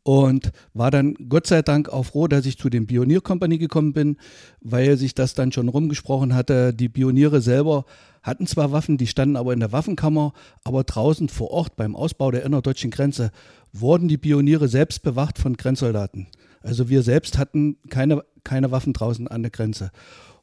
und 0.05 0.53
war 0.75 0.91
dann 0.91 1.15
Gott 1.29 1.47
sei 1.47 1.63
Dank 1.63 1.89
auch 1.89 2.05
froh, 2.05 2.27
dass 2.27 2.47
ich 2.47 2.59
zu 2.59 2.69
den 2.69 2.87
Pionierkompanie 2.87 3.59
gekommen 3.59 3.93
bin, 3.93 4.17
weil 4.61 4.97
sich 4.97 5.15
das 5.15 5.35
dann 5.35 5.53
schon 5.53 5.69
rumgesprochen 5.69 6.35
hatte. 6.35 6.75
Die 6.75 6.89
Pioniere 6.89 7.41
selber 7.41 7.85
hatten 8.23 8.47
zwar 8.47 8.73
Waffen, 8.73 8.99
die 8.99 9.07
standen 9.07 9.37
aber 9.37 9.53
in 9.53 9.61
der 9.61 9.73
Waffenkammer, 9.73 10.33
aber 10.65 10.85
draußen 10.85 11.29
vor 11.29 11.51
Ort 11.51 11.77
beim 11.77 11.95
Ausbau 11.95 12.31
der 12.31 12.45
innerdeutschen 12.45 12.91
Grenze 12.91 13.31
wurden 13.73 14.09
die 14.09 14.19
Pioniere 14.19 14.69
selbst 14.69 15.03
bewacht 15.03 15.39
von 15.39 15.57
Grenzsoldaten. 15.57 16.27
Also 16.63 16.89
wir 16.89 17.03
selbst 17.03 17.39
hatten 17.39 17.77
keine, 17.89 18.25
keine 18.45 18.71
Waffen 18.71 18.93
draußen 18.93 19.27
an 19.29 19.43
der 19.43 19.51
Grenze. 19.51 19.91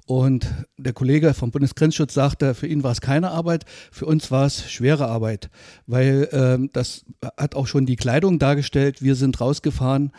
Und 0.09 0.47
der 0.75 0.93
Kollege 0.93 1.35
vom 1.35 1.51
Bundesgrenzschutz 1.51 2.15
sagte, 2.15 2.55
für 2.55 2.65
ihn 2.65 2.81
war 2.81 2.93
es 2.93 2.99
keine 2.99 3.29
Arbeit, 3.29 3.65
für 3.91 4.07
uns 4.07 4.31
war 4.31 4.47
es 4.47 4.67
schwere 4.71 5.05
Arbeit, 5.05 5.51
weil 5.85 6.27
ähm, 6.31 6.71
das 6.73 7.05
hat 7.37 7.53
auch 7.53 7.67
schon 7.67 7.85
die 7.85 7.95
Kleidung 7.95 8.39
dargestellt. 8.39 9.03
Wir 9.03 9.13
sind 9.13 9.39
rausgefahren 9.39 10.11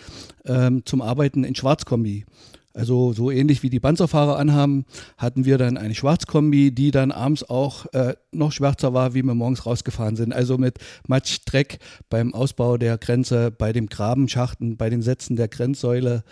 ähm, 0.44 0.86
zum 0.86 1.02
Arbeiten 1.02 1.42
in 1.42 1.56
Schwarzkombi. 1.56 2.24
Also 2.72 3.12
so 3.12 3.32
ähnlich 3.32 3.64
wie 3.64 3.68
die 3.68 3.80
Panzerfahrer 3.80 4.38
anhaben, 4.38 4.84
hatten 5.18 5.44
wir 5.44 5.58
dann 5.58 5.76
eine 5.76 5.96
Schwarzkombi, 5.96 6.70
die 6.70 6.92
dann 6.92 7.10
abends 7.10 7.42
auch 7.42 7.86
äh, 7.92 8.14
noch 8.30 8.52
schwärzer 8.52 8.94
war, 8.94 9.14
wie 9.14 9.24
wir 9.24 9.34
morgens 9.34 9.66
rausgefahren 9.66 10.14
sind. 10.14 10.32
Also 10.32 10.56
mit 10.56 10.78
Matsch, 11.08 11.40
Dreck 11.46 11.80
beim 12.08 12.32
Ausbau 12.32 12.76
der 12.76 12.96
Grenze, 12.96 13.50
bei 13.50 13.72
dem 13.72 13.88
Grabenschachten, 13.88 14.76
bei 14.76 14.88
den 14.88 15.02
Sätzen 15.02 15.34
der 15.34 15.48
Grenzsäule. 15.48 16.22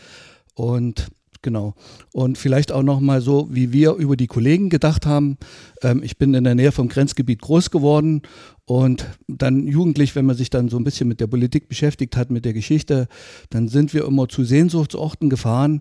Und 0.55 1.09
Genau. 1.43 1.75
Und 2.13 2.37
vielleicht 2.37 2.73
auch 2.73 2.83
nochmal 2.83 3.21
so, 3.21 3.49
wie 3.51 3.73
wir 3.73 3.93
über 3.95 4.17
die 4.17 4.27
Kollegen 4.27 4.71
gedacht 4.71 5.07
haben. 5.07 5.39
Ähm, 5.83 6.03
ich 6.03 6.19
bin 6.19 6.35
in 6.35 6.45
der 6.45 6.55
Nähe 6.55 6.73
vom 6.73 6.89
Grenzgebiet 6.89 7.41
groß 7.41 7.71
geworden 7.71 8.23
und 8.69 9.07
dann 9.29 9.67
jugendlich, 9.67 10.15
wenn 10.15 10.27
man 10.27 10.37
sich 10.37 10.51
dann 10.51 10.69
so 10.69 10.77
ein 10.77 10.85
bisschen 10.85 11.09
mit 11.09 11.21
der 11.21 11.27
Politik 11.27 11.71
beschäftigt 11.71 12.19
hat, 12.19 12.31
mit 12.31 12.45
der 12.45 12.53
Geschichte, 12.53 13.09
dann 13.49 13.67
sind 13.67 13.95
wir 13.95 14.05
immer 14.05 14.29
zu 14.29 14.45
Sehnsuchtsorten 14.45 15.31
gefahren, 15.31 15.81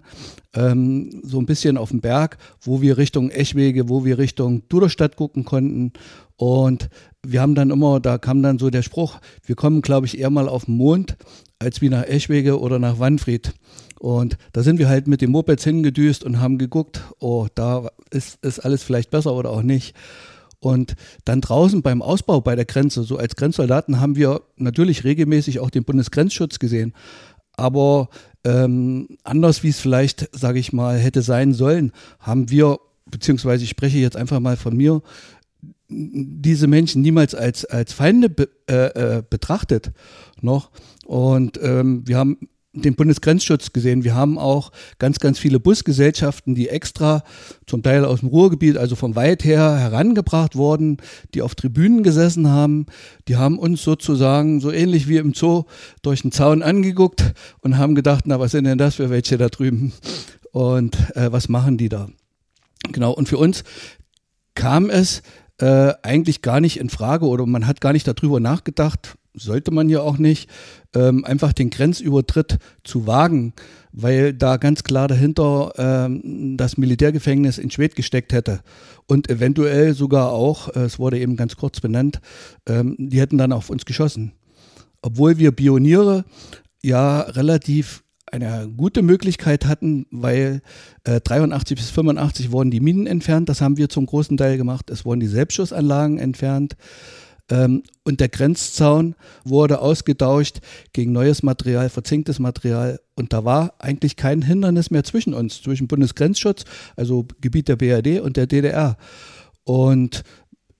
ähm, 0.53 1.19
so 1.21 1.37
ein 1.37 1.45
bisschen 1.45 1.75
auf 1.75 1.89
dem 1.89 1.99
Berg, 1.99 2.37
wo 2.61 2.81
wir 2.81 2.97
Richtung 2.97 3.29
Eschwege, 3.29 3.89
wo 3.89 4.05
wir 4.05 4.17
Richtung 4.17 4.63
Duderstadt 4.69 5.17
gucken 5.17 5.43
konnten. 5.43 5.91
Und 6.37 6.87
wir 7.25 7.41
haben 7.41 7.55
dann 7.55 7.71
immer, 7.71 7.99
da 7.99 8.17
kam 8.17 8.41
dann 8.41 8.57
so 8.57 8.69
der 8.69 8.83
Spruch, 8.83 9.19
wir 9.45 9.55
kommen, 9.55 9.81
glaube 9.81 10.07
ich, 10.07 10.17
eher 10.17 10.29
mal 10.29 10.47
auf 10.47 10.63
den 10.63 10.77
Mond, 10.77 11.17
als 11.59 11.81
wie 11.81 11.89
nach 11.89 12.05
Eschwege 12.05 12.57
oder 12.57 12.79
nach 12.79 12.99
Wanfried. 12.99 13.53
Und 13.99 14.37
da 14.53 14.63
sind 14.63 14.79
wir 14.79 14.87
halt 14.87 15.07
mit 15.07 15.19
dem 15.19 15.31
Mopeds 15.31 15.65
hingedüst 15.65 16.23
und 16.23 16.39
haben 16.39 16.57
geguckt, 16.57 17.01
oh, 17.19 17.47
da 17.53 17.89
ist, 18.11 18.41
ist 18.45 18.59
alles 18.59 18.81
vielleicht 18.81 19.11
besser 19.11 19.33
oder 19.33 19.49
auch 19.49 19.63
nicht. 19.63 19.93
Und 20.59 20.95
dann 21.25 21.41
draußen 21.41 21.81
beim 21.81 22.01
Ausbau 22.01 22.41
bei 22.41 22.55
der 22.55 22.65
Grenze, 22.65 23.03
so 23.03 23.17
als 23.17 23.35
Grenzsoldaten, 23.35 23.99
haben 23.99 24.15
wir 24.15 24.41
natürlich 24.55 25.03
regelmäßig 25.03 25.59
auch 25.59 25.69
den 25.69 25.83
Bundesgrenzschutz 25.83 26.59
gesehen. 26.59 26.93
Aber 27.53 28.09
ähm, 28.43 29.17
anders 29.23 29.63
wie 29.63 29.69
es 29.69 29.79
vielleicht, 29.79 30.29
sage 30.35 30.59
ich 30.59 30.73
mal, 30.73 30.97
hätte 30.97 31.21
sein 31.21 31.53
sollen, 31.53 31.91
haben 32.19 32.49
wir, 32.49 32.79
beziehungsweise 33.05 33.63
ich 33.63 33.69
spreche 33.69 33.97
jetzt 33.97 34.17
einfach 34.17 34.39
mal 34.39 34.57
von 34.57 34.75
mir, 34.75 35.01
diese 35.89 36.67
Menschen 36.67 37.01
niemals 37.01 37.33
als, 37.33 37.65
als 37.65 37.93
Feinde 37.93 38.29
be, 38.29 38.49
äh, 38.69 39.17
äh, 39.17 39.23
betrachtet 39.27 39.91
noch. 40.41 40.71
Und 41.05 41.59
ähm, 41.61 42.03
wir 42.05 42.17
haben 42.17 42.37
den 42.81 42.95
Bundesgrenzschutz 42.95 43.73
gesehen. 43.73 44.03
Wir 44.03 44.15
haben 44.15 44.37
auch 44.37 44.71
ganz, 44.99 45.19
ganz 45.19 45.39
viele 45.39 45.59
Busgesellschaften, 45.59 46.55
die 46.55 46.69
extra 46.69 47.23
zum 47.65 47.83
Teil 47.83 48.05
aus 48.05 48.21
dem 48.21 48.29
Ruhrgebiet, 48.29 48.77
also 48.77 48.95
vom 48.95 49.15
Weit 49.15 49.43
her 49.43 49.77
herangebracht 49.77 50.55
wurden, 50.55 50.97
die 51.33 51.41
auf 51.41 51.55
Tribünen 51.55 52.03
gesessen 52.03 52.49
haben. 52.49 52.85
Die 53.27 53.35
haben 53.35 53.59
uns 53.59 53.83
sozusagen 53.83 54.59
so 54.59 54.71
ähnlich 54.71 55.07
wie 55.07 55.17
im 55.17 55.33
Zoo 55.33 55.63
durch 56.01 56.21
den 56.21 56.31
Zaun 56.31 56.61
angeguckt 56.61 57.33
und 57.61 57.77
haben 57.77 57.95
gedacht, 57.95 58.25
na, 58.27 58.39
was 58.39 58.51
sind 58.51 58.65
denn 58.65 58.77
das 58.77 58.95
für 58.95 59.09
welche 59.09 59.37
da 59.37 59.49
drüben? 59.49 59.93
Und 60.51 60.97
äh, 61.15 61.31
was 61.31 61.49
machen 61.49 61.77
die 61.77 61.89
da? 61.89 62.09
Genau, 62.91 63.11
und 63.11 63.27
für 63.27 63.37
uns 63.37 63.63
kam 64.55 64.89
es 64.89 65.21
äh, 65.59 65.93
eigentlich 66.03 66.41
gar 66.41 66.59
nicht 66.59 66.79
in 66.79 66.89
Frage 66.89 67.25
oder 67.25 67.45
man 67.45 67.67
hat 67.67 67.81
gar 67.81 67.93
nicht 67.93 68.07
darüber 68.07 68.39
nachgedacht, 68.39 69.17
sollte 69.37 69.71
man 69.71 69.89
ja 69.89 70.01
auch 70.01 70.17
nicht, 70.17 70.49
ähm, 70.95 71.23
einfach 71.25 71.53
den 71.53 71.69
Grenzübertritt 71.69 72.57
zu 72.83 73.07
wagen, 73.07 73.53
weil 73.91 74.33
da 74.33 74.57
ganz 74.57 74.83
klar 74.83 75.07
dahinter 75.07 75.73
ähm, 75.77 76.55
das 76.57 76.77
Militärgefängnis 76.77 77.57
in 77.57 77.71
Schwedt 77.71 77.95
gesteckt 77.95 78.33
hätte 78.33 78.61
und 79.07 79.29
eventuell 79.29 79.93
sogar 79.93 80.31
auch, 80.31 80.75
äh, 80.75 80.81
es 80.81 80.99
wurde 80.99 81.19
eben 81.19 81.35
ganz 81.35 81.55
kurz 81.55 81.79
benannt, 81.79 82.19
ähm, 82.67 82.95
die 82.99 83.19
hätten 83.19 83.37
dann 83.37 83.53
auf 83.53 83.69
uns 83.69 83.85
geschossen. 83.85 84.33
Obwohl 85.01 85.37
wir 85.37 85.51
Pioniere 85.51 86.25
ja 86.83 87.21
relativ 87.21 88.03
eine 88.31 88.69
gute 88.75 89.01
Möglichkeit 89.01 89.65
hatten, 89.65 90.05
weil 90.11 90.61
äh, 91.05 91.21
83 91.21 91.77
bis 91.77 91.89
85 91.91 92.51
wurden 92.51 92.71
die 92.71 92.81
Minen 92.81 93.07
entfernt, 93.07 93.49
das 93.49 93.61
haben 93.61 93.77
wir 93.77 93.89
zum 93.89 94.05
großen 94.05 94.37
Teil 94.37 94.57
gemacht, 94.57 94.89
es 94.89 95.05
wurden 95.05 95.21
die 95.21 95.27
Selbstschussanlagen 95.27 96.17
entfernt. 96.17 96.75
Ähm, 97.49 97.83
und 98.03 98.19
der 98.19 98.29
Grenzzaun 98.29 99.15
wurde 99.43 99.79
ausgetauscht 99.79 100.59
gegen 100.93 101.11
neues 101.11 101.43
Material, 101.43 101.89
verzinktes 101.89 102.39
Material. 102.39 102.99
Und 103.15 103.33
da 103.33 103.45
war 103.45 103.73
eigentlich 103.79 104.15
kein 104.15 104.41
Hindernis 104.41 104.91
mehr 104.91 105.03
zwischen 105.03 105.33
uns, 105.33 105.61
zwischen 105.61 105.87
Bundesgrenzschutz, 105.87 106.65
also 106.95 107.25
Gebiet 107.41 107.67
der 107.67 107.77
BRD 107.77 108.21
und 108.21 108.37
der 108.37 108.47
DDR. 108.47 108.97
Und 109.63 110.23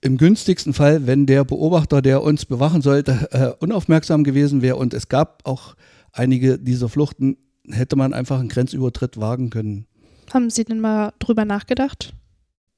im 0.02 0.18
günstigsten 0.18 0.74
Fall, 0.74 1.08
wenn 1.08 1.26
der 1.26 1.44
Beobachter, 1.44 2.02
der 2.02 2.22
uns 2.22 2.46
bewachen 2.46 2.82
sollte, 2.82 3.28
äh, 3.32 3.64
unaufmerksam 3.64 4.24
gewesen 4.24 4.62
wäre 4.62 4.76
und 4.76 4.94
es 4.94 5.10
gab 5.10 5.42
auch 5.46 5.76
einige 6.12 6.60
dieser 6.60 6.90
Fluchten, 6.90 7.38
hätte 7.70 7.96
man 7.96 8.14
einfach 8.14 8.40
einen 8.40 8.50
Grenzübertritt 8.50 9.20
wagen 9.20 9.50
können. 9.50 9.88
Haben 10.34 10.50
Sie 10.50 10.66
denn 10.66 10.80
mal 10.80 11.14
drüber 11.20 11.46
nachgedacht? 11.46 12.14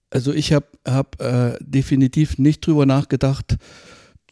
Also 0.10 0.34
ich 0.34 0.54
habe 0.54 0.65
hab, 0.88 1.22
äh, 1.22 1.58
definitiv 1.62 2.38
nicht 2.38 2.65
drüber 2.65 2.86
nachgedacht, 2.86 3.58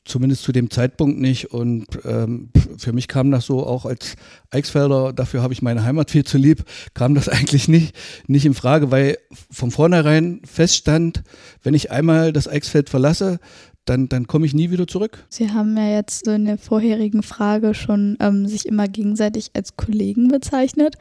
zumindest 0.05 0.43
zu 0.43 0.51
dem 0.51 0.71
Zeitpunkt 0.71 1.19
nicht. 1.19 1.51
Und 1.51 1.85
ähm, 2.05 2.49
für 2.77 2.93
mich 2.93 3.07
kam 3.07 3.29
das 3.29 3.45
so 3.45 3.65
auch 3.65 3.85
als 3.85 4.15
Eichsfelder, 4.49 5.13
dafür 5.13 5.41
habe 5.43 5.53
ich 5.53 5.61
meine 5.61 5.83
Heimat 5.83 6.09
viel 6.09 6.23
zu 6.23 6.37
lieb, 6.37 6.63
kam 6.93 7.13
das 7.13 7.29
eigentlich 7.29 7.67
nicht, 7.67 7.95
nicht 8.27 8.45
in 8.45 8.53
Frage, 8.53 8.89
weil 8.89 9.17
von 9.51 9.71
vornherein 9.71 10.41
feststand, 10.45 11.23
wenn 11.61 11.73
ich 11.73 11.91
einmal 11.91 12.33
das 12.33 12.47
Eichsfeld 12.47 12.89
verlasse, 12.89 13.39
dann, 13.87 14.09
dann 14.09 14.27
komme 14.27 14.45
ich 14.45 14.53
nie 14.53 14.69
wieder 14.69 14.85
zurück. 14.85 15.25
Sie 15.29 15.51
haben 15.51 15.77
ja 15.77 15.89
jetzt 15.89 16.25
so 16.25 16.31
in 16.31 16.45
der 16.45 16.57
vorherigen 16.57 17.23
Frage 17.23 17.73
schon 17.73 18.17
ähm, 18.19 18.47
sich 18.47 18.65
immer 18.65 18.87
gegenseitig 18.87 19.51
als 19.53 19.77
Kollegen 19.77 20.27
bezeichnet. 20.27 20.95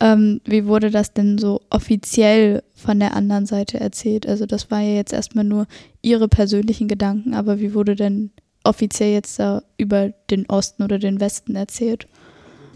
Ähm, 0.00 0.40
wie 0.44 0.66
wurde 0.66 0.90
das 0.90 1.12
denn 1.12 1.38
so 1.38 1.60
offiziell 1.70 2.62
von 2.74 2.98
der 2.98 3.14
anderen 3.14 3.46
Seite 3.46 3.78
erzählt? 3.78 4.26
Also 4.26 4.46
das 4.46 4.70
war 4.70 4.80
ja 4.80 4.94
jetzt 4.94 5.12
erstmal 5.12 5.44
nur 5.44 5.66
Ihre 6.02 6.28
persönlichen 6.28 6.88
Gedanken, 6.88 7.34
aber 7.34 7.60
wie 7.60 7.74
wurde 7.74 7.94
denn 7.94 8.30
offiziell 8.64 9.12
jetzt 9.12 9.38
da 9.38 9.62
über 9.78 10.10
den 10.30 10.46
Osten 10.46 10.82
oder 10.82 10.98
den 10.98 11.20
Westen 11.20 11.54
erzählt? 11.54 12.08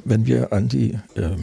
Wenn 0.04 0.26
wir 0.26 0.52
an 0.52 0.68
die 0.68 0.92
äh, 1.14 1.36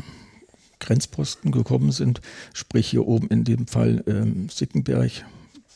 Grenzposten 0.79 1.51
gekommen 1.51 1.91
sind, 1.91 2.21
sprich 2.53 2.87
hier 2.87 3.05
oben 3.05 3.27
in 3.27 3.43
dem 3.43 3.67
Fall 3.67 4.03
ähm, 4.07 4.47
Sickenberg, 4.49 5.11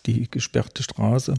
die 0.05 0.29
gesperrte 0.31 0.83
Straße, 0.83 1.33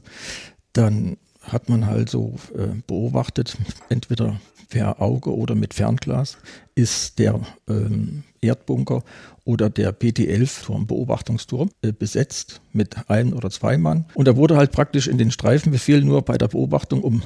dann 0.78 1.16
hat 1.42 1.68
man 1.68 1.86
halt 1.86 2.08
so 2.08 2.34
äh, 2.56 2.68
beobachtet, 2.86 3.56
entweder 3.88 4.40
per 4.68 5.00
Auge 5.02 5.34
oder 5.34 5.54
mit 5.54 5.74
Fernglas, 5.74 6.36
ist 6.74 7.18
der 7.18 7.40
ähm, 7.68 8.22
Erdbunker 8.40 9.02
oder 9.44 9.70
der 9.70 9.92
PT-11-Turm, 9.92 10.86
Beobachtungsturm, 10.86 11.70
äh, 11.82 11.90
besetzt 11.90 12.60
mit 12.72 12.96
ein 13.08 13.32
oder 13.32 13.50
zwei 13.50 13.76
Mann. 13.78 14.04
Und 14.14 14.28
da 14.28 14.36
wurde 14.36 14.56
halt 14.56 14.70
praktisch 14.70 15.08
in 15.08 15.18
den 15.18 15.30
Streifenbefehlen 15.30 16.06
nur 16.06 16.22
bei 16.22 16.38
der 16.38 16.48
Beobachtung 16.48 17.02
um 17.02 17.22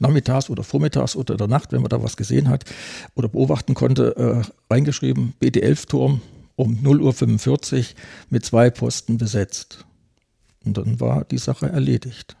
nachmittags 0.00 0.50
oder 0.50 0.64
vormittags 0.64 1.14
oder 1.16 1.36
der 1.36 1.46
Nacht, 1.46 1.72
wenn 1.72 1.82
man 1.82 1.90
da 1.90 2.02
was 2.02 2.16
gesehen 2.16 2.48
hat 2.48 2.64
oder 3.14 3.28
beobachten 3.28 3.74
konnte, 3.74 4.16
äh, 4.16 4.72
reingeschrieben, 4.72 5.34
BT-11-Turm 5.40 6.20
um 6.56 6.74
0.45 6.82 7.78
Uhr 7.78 7.84
mit 8.28 8.44
zwei 8.44 8.68
Posten 8.68 9.16
besetzt. 9.16 9.86
Und 10.64 10.76
dann 10.76 11.00
war 11.00 11.24
die 11.24 11.38
Sache 11.38 11.68
erledigt. 11.68 12.36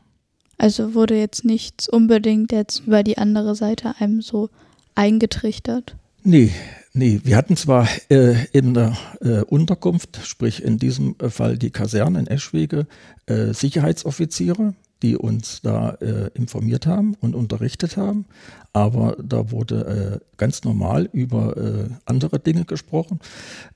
Also 0.60 0.92
wurde 0.92 1.16
jetzt 1.16 1.46
nichts 1.46 1.88
unbedingt 1.88 2.52
jetzt 2.52 2.80
über 2.86 3.02
die 3.02 3.16
andere 3.16 3.54
Seite 3.54 3.94
einem 3.98 4.20
so 4.20 4.50
eingetrichtert? 4.94 5.96
Nee, 6.22 6.52
nee. 6.92 7.18
Wir 7.24 7.38
hatten 7.38 7.56
zwar 7.56 7.88
äh, 8.10 8.44
in 8.52 8.74
der 8.74 8.94
äh, 9.22 9.40
Unterkunft, 9.40 10.20
sprich 10.22 10.62
in 10.62 10.76
diesem 10.76 11.16
Fall 11.30 11.56
die 11.56 11.70
Kaserne 11.70 12.18
in 12.18 12.26
Eschwege, 12.26 12.86
äh, 13.24 13.54
Sicherheitsoffiziere, 13.54 14.74
die 15.00 15.16
uns 15.16 15.62
da 15.62 15.92
äh, 15.92 16.28
informiert 16.34 16.86
haben 16.86 17.14
und 17.22 17.34
unterrichtet 17.34 17.96
haben, 17.96 18.26
aber 18.74 19.16
da 19.18 19.50
wurde 19.50 20.20
äh, 20.20 20.36
ganz 20.36 20.62
normal 20.64 21.08
über 21.14 21.56
äh, 21.56 21.88
andere 22.04 22.38
Dinge 22.38 22.66
gesprochen, 22.66 23.18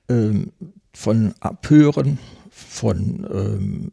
ähm, 0.07 0.51
von 0.93 1.33
Abhören, 1.39 2.19
von 2.51 3.27
ähm, 3.33 3.91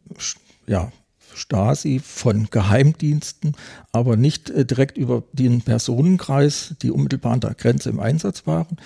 ja, 0.66 0.92
Stasi, 1.34 2.00
von 2.00 2.48
Geheimdiensten, 2.50 3.54
aber 3.92 4.16
nicht 4.16 4.50
äh, 4.50 4.64
direkt 4.64 4.98
über 4.98 5.22
den 5.32 5.62
Personenkreis, 5.62 6.74
die 6.82 6.90
unmittelbar 6.90 7.32
an 7.32 7.40
der 7.40 7.54
Grenze 7.54 7.90
im 7.90 8.00
Einsatz 8.00 8.46
waren. 8.46 8.76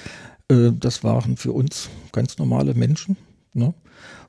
Äh, 0.49 0.73
das 0.79 1.05
waren 1.05 1.37
für 1.37 1.53
uns 1.53 1.89
ganz 2.13 2.39
normale 2.39 2.75
Menschen, 2.75 3.17
ne? 3.55 3.75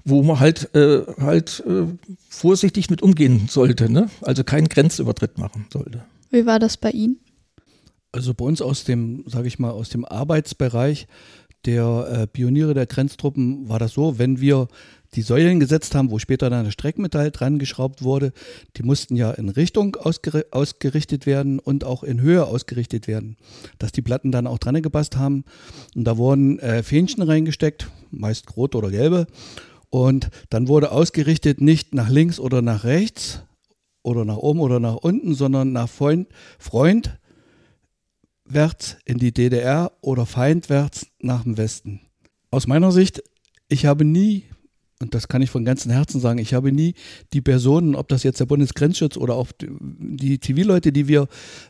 wo 0.03 0.23
man 0.23 0.39
halt, 0.39 0.73
äh, 0.75 1.03
halt 1.19 1.63
äh, 1.67 1.85
vorsichtig 2.29 2.89
mit 2.89 3.01
umgehen 3.01 3.47
sollte, 3.49 3.91
ne? 3.91 4.09
also 4.21 4.43
keinen 4.43 4.69
Grenzübertritt 4.69 5.37
machen 5.37 5.65
sollte. 5.71 6.03
Wie 6.29 6.45
war 6.45 6.59
das 6.59 6.77
bei 6.77 6.91
Ihnen? 6.91 7.19
Also 8.11 8.33
bei 8.33 8.45
uns 8.45 8.61
aus 8.61 8.83
dem, 8.83 9.23
sage 9.27 9.47
ich 9.47 9.59
mal, 9.59 9.71
aus 9.71 9.89
dem 9.89 10.05
Arbeitsbereich 10.05 11.07
der 11.65 12.07
äh, 12.09 12.27
Pioniere 12.27 12.73
der 12.73 12.85
Grenztruppen 12.85 13.67
war 13.67 13.79
das 13.79 13.93
so, 13.93 14.17
wenn 14.17 14.39
wir 14.39 14.67
die 15.17 15.23
Säulen 15.23 15.59
gesetzt 15.59 15.95
haben, 15.95 16.11
wo 16.11 16.19
später 16.19 16.51
dann 16.51 16.65
das 16.65 16.73
Streckmetall 16.73 17.31
dran 17.31 17.57
geschraubt 17.57 18.03
wurde, 18.03 18.33
die 18.77 18.83
mussten 18.83 19.15
ja 19.15 19.31
in 19.31 19.49
Richtung 19.49 19.95
ausger 19.95 20.45
ausgerichtet 20.51 21.25
werden 21.25 21.57
und 21.57 21.83
auch 21.83 22.03
in 22.03 22.21
Höhe 22.21 22.45
ausgerichtet 22.45 23.07
werden, 23.07 23.35
dass 23.79 23.91
die 23.91 24.03
Platten 24.03 24.31
dann 24.31 24.45
auch 24.45 24.59
dran 24.59 24.79
gepasst 24.81 25.17
haben. 25.17 25.43
Und 25.95 26.03
da 26.03 26.17
wurden 26.17 26.59
äh, 26.59 26.83
Fähnchen 26.83 27.23
reingesteckt, 27.23 27.89
meist 28.11 28.55
rot 28.55 28.75
oder 28.75 28.91
gelbe. 28.91 29.25
Und 29.89 30.29
dann 30.51 30.67
wurde 30.67 30.91
ausgerichtet 30.91 31.61
nicht 31.61 31.95
nach 31.95 32.09
links 32.09 32.39
oder 32.39 32.61
nach 32.61 32.83
rechts 32.83 33.41
oder 34.03 34.23
nach 34.23 34.37
oben 34.37 34.59
oder 34.59 34.79
nach 34.79 34.97
unten, 34.97 35.33
sondern 35.33 35.71
nach 35.71 35.89
Freund, 35.89 36.27
Freund 36.59 37.17
wärts 38.45 38.97
in 39.03 39.17
die 39.17 39.33
DDR 39.33 39.91
oder 40.01 40.27
feindwärts 40.27 41.07
nach 41.19 41.41
dem 41.41 41.57
Westen. 41.57 42.01
Aus 42.51 42.67
meiner 42.67 42.91
Sicht 42.91 43.23
ich 43.69 43.85
habe 43.85 44.05
nie 44.05 44.45
und 44.99 45.13
das 45.13 45.27
kann 45.27 45.43
ich 45.43 45.51
von 45.51 45.63
ganzem 45.63 45.91
Herzen 45.91 46.19
sagen, 46.19 46.39
ich 46.39 46.55
habe 46.55 46.71
nie 46.71 46.95
die 47.31 47.41
Personen, 47.41 47.93
ob 47.93 48.07
das 48.07 48.23
jetzt 48.23 48.39
der 48.39 48.45
Bundesgrenzschutz 48.45 49.15
oder 49.15 49.35
auch 49.35 49.49
die 49.59 50.39
Zivilleute, 50.39 50.91
die 50.91 51.07
wir 51.07 51.27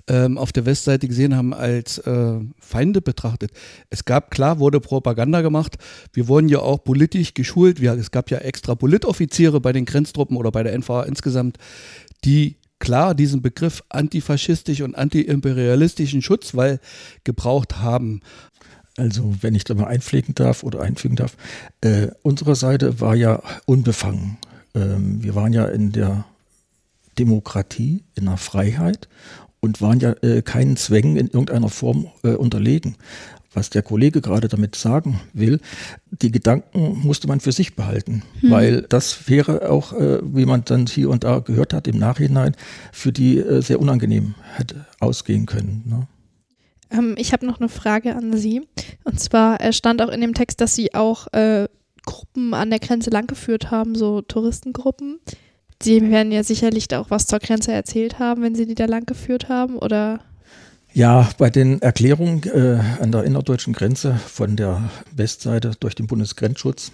ähm, 0.07 0.37
auf 0.37 0.53
der 0.53 0.65
Westseite 0.65 1.09
gesehen 1.09 1.35
haben, 1.35 1.53
als 1.53 1.97
äh, 1.99 2.39
Feinde 2.59 3.01
betrachtet. 3.01 3.51
Es 3.89 4.05
gab, 4.05 4.31
klar, 4.31 4.59
wurde 4.59 4.79
Propaganda 4.79 5.41
gemacht. 5.41 5.77
Wir 6.13 6.29
wurden 6.29 6.47
ja 6.47 6.59
auch 6.59 6.83
politisch 6.83 7.33
geschult. 7.33 7.81
Wir, 7.81 7.93
es 7.93 8.11
gab 8.11 8.31
ja 8.31 8.37
extra 8.37 8.75
Politoffiziere 8.75 9.59
bei 9.59 9.73
den 9.73 9.83
Grenztruppen 9.83 10.37
oder 10.37 10.51
bei 10.51 10.63
der 10.63 10.77
NVA 10.77 11.03
insgesamt, 11.03 11.57
die 12.23 12.55
klar 12.79 13.13
diesen 13.13 13.41
Begriff 13.41 13.83
antifaschistisch 13.89 14.81
und 14.81 14.95
antiimperialistischen 14.95 16.21
Schutzwall 16.21 16.79
gebraucht 17.25 17.79
haben. 17.79 18.21
Also, 18.97 19.35
wenn 19.41 19.53
ich 19.53 19.63
da 19.63 19.75
mal 19.75 19.85
einpflegen 19.85 20.33
darf 20.33 20.63
oder 20.63 20.81
einfügen 20.81 21.15
darf, 21.15 21.37
äh, 21.81 22.07
unsere 22.23 22.55
Seite 22.55 22.99
war 22.99 23.15
ja 23.15 23.41
unbefangen. 23.65 24.37
Ähm, 24.73 25.23
wir 25.23 25.35
waren 25.35 25.53
ja 25.53 25.65
in 25.65 25.91
der 25.91 26.25
Demokratie, 27.19 28.03
in 28.15 28.25
der 28.25 28.37
Freiheit 28.37 29.07
und 29.59 29.81
waren 29.81 29.99
ja 29.99 30.13
äh, 30.21 30.41
keinen 30.41 30.77
Zwängen 30.77 31.15
in 31.15 31.27
irgendeiner 31.27 31.69
Form 31.69 32.07
äh, 32.23 32.29
unterlegen. 32.29 32.95
Was 33.53 33.69
der 33.69 33.81
Kollege 33.81 34.21
gerade 34.21 34.47
damit 34.47 34.75
sagen 34.75 35.19
will, 35.33 35.59
die 36.11 36.31
Gedanken 36.31 36.99
musste 37.03 37.27
man 37.27 37.39
für 37.39 37.51
sich 37.51 37.75
behalten, 37.75 38.23
hm. 38.41 38.51
weil 38.51 38.81
das 38.83 39.29
wäre 39.29 39.69
auch, 39.69 39.93
äh, 39.93 40.19
wie 40.23 40.45
man 40.45 40.65
dann 40.65 40.85
hier 40.85 41.09
und 41.09 41.23
da 41.23 41.39
gehört 41.39 41.73
hat, 41.73 41.87
im 41.87 41.97
Nachhinein 41.97 42.55
für 42.91 43.11
die 43.11 43.37
äh, 43.37 43.61
sehr 43.61 43.79
unangenehm 43.79 44.35
hätte 44.55 44.85
ausgehen 44.99 45.45
können. 45.45 45.83
Ne? 45.85 46.07
Ähm, 46.91 47.15
ich 47.17 47.33
habe 47.33 47.45
noch 47.45 47.59
eine 47.59 47.69
Frage 47.69 48.15
an 48.15 48.35
Sie. 48.37 48.67
Und 49.03 49.19
zwar 49.19 49.61
äh, 49.61 49.73
stand 49.73 50.01
auch 50.01 50.09
in 50.09 50.21
dem 50.21 50.33
Text, 50.33 50.61
dass 50.61 50.75
Sie 50.75 50.93
auch 50.93 51.27
äh, 51.33 51.67
Gruppen 52.05 52.53
an 52.53 52.69
der 52.69 52.79
Grenze 52.79 53.09
langgeführt 53.09 53.71
haben, 53.71 53.95
so 53.95 54.21
Touristengruppen. 54.21 55.19
Sie 55.81 56.09
werden 56.09 56.31
ja 56.31 56.43
sicherlich 56.43 56.93
auch 56.95 57.11
was 57.11 57.27
zur 57.27 57.39
Grenze 57.39 57.71
erzählt 57.71 58.17
haben, 58.17 58.41
wenn 58.41 58.55
Sie 58.55 58.65
die 58.65 58.75
da 58.75 58.85
langgeführt 58.85 59.49
haben, 59.49 59.77
oder? 59.77 60.21
Ja, 60.93 61.29
bei 61.37 61.51
den 61.51 61.81
Erklärungen 61.81 62.41
äh, 62.43 62.79
an 62.99 63.11
der 63.11 63.23
innerdeutschen 63.23 63.73
Grenze 63.73 64.15
von 64.15 64.55
der 64.55 64.89
Westseite 65.15 65.73
durch 65.79 65.93
den 65.93 66.07
Bundesgrenzschutz 66.07 66.91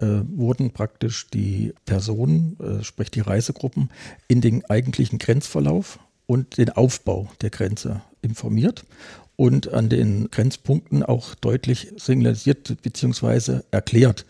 äh, 0.00 0.06
wurden 0.28 0.70
praktisch 0.70 1.28
die 1.28 1.74
Personen, 1.84 2.56
äh, 2.60 2.82
sprich 2.82 3.10
die 3.10 3.20
Reisegruppen, 3.20 3.90
in 4.28 4.40
den 4.40 4.64
eigentlichen 4.70 5.18
Grenzverlauf 5.18 5.98
und 6.26 6.56
den 6.56 6.70
Aufbau 6.70 7.28
der 7.42 7.50
Grenze 7.50 8.00
informiert 8.22 8.84
und 9.36 9.72
an 9.72 9.88
den 9.88 10.30
Grenzpunkten 10.30 11.02
auch 11.02 11.34
deutlich 11.34 11.92
signalisiert 11.96 12.82
bzw. 12.82 13.60
erklärt. 13.70 14.26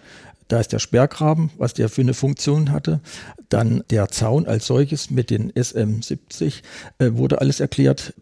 Da 0.48 0.60
ist 0.60 0.72
der 0.72 0.78
Sperrgraben, 0.78 1.50
was 1.56 1.74
der 1.74 1.88
für 1.88 2.02
eine 2.02 2.14
Funktion 2.14 2.70
hatte. 2.70 3.00
Dann 3.48 3.82
der 3.90 4.08
Zaun 4.08 4.46
als 4.46 4.66
solches 4.66 5.10
mit 5.10 5.30
den 5.30 5.52
SM70 5.52 6.62
äh, 6.98 7.12
wurde 7.12 7.40
alles 7.40 7.60
erklärt 7.60 8.14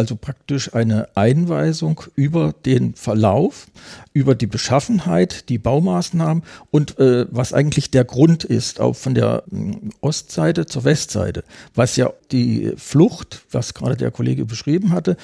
also 0.00 0.16
praktisch 0.16 0.72
eine 0.72 1.08
Einweisung 1.14 2.00
über 2.16 2.54
den 2.64 2.94
Verlauf, 2.94 3.66
über 4.14 4.34
die 4.34 4.46
Beschaffenheit, 4.46 5.50
die 5.50 5.58
Baumaßnahmen 5.58 6.42
und 6.70 6.98
äh, 6.98 7.26
was 7.30 7.52
eigentlich 7.52 7.90
der 7.90 8.04
Grund 8.04 8.44
ist, 8.44 8.80
auch 8.80 8.96
von 8.96 9.14
der 9.14 9.42
äh, 9.52 9.74
Ostseite 10.00 10.64
zur 10.64 10.84
Westseite, 10.84 11.44
was 11.74 11.96
ja 11.96 12.14
die 12.32 12.72
Flucht, 12.78 13.42
was 13.50 13.74
gerade 13.74 13.98
der 13.98 14.10
Kollege 14.10 14.46
beschrieben 14.46 14.92
hatte, 14.92 15.18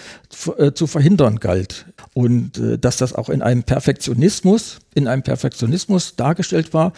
äh, 0.59 0.73
zu 0.73 0.87
verhindern 0.87 1.41
galt. 1.41 1.87
Und 2.13 2.59
äh, 2.59 2.77
dass 2.77 2.99
das 2.99 3.15
auch 3.15 3.31
in 3.31 3.41
einem 3.41 3.63
Perfektionismus, 3.63 4.81
in 4.97 5.07
einem 5.07 5.23
Perfektionismus 5.23 6.17
dargestellt 6.17 6.75
war, 6.75 6.93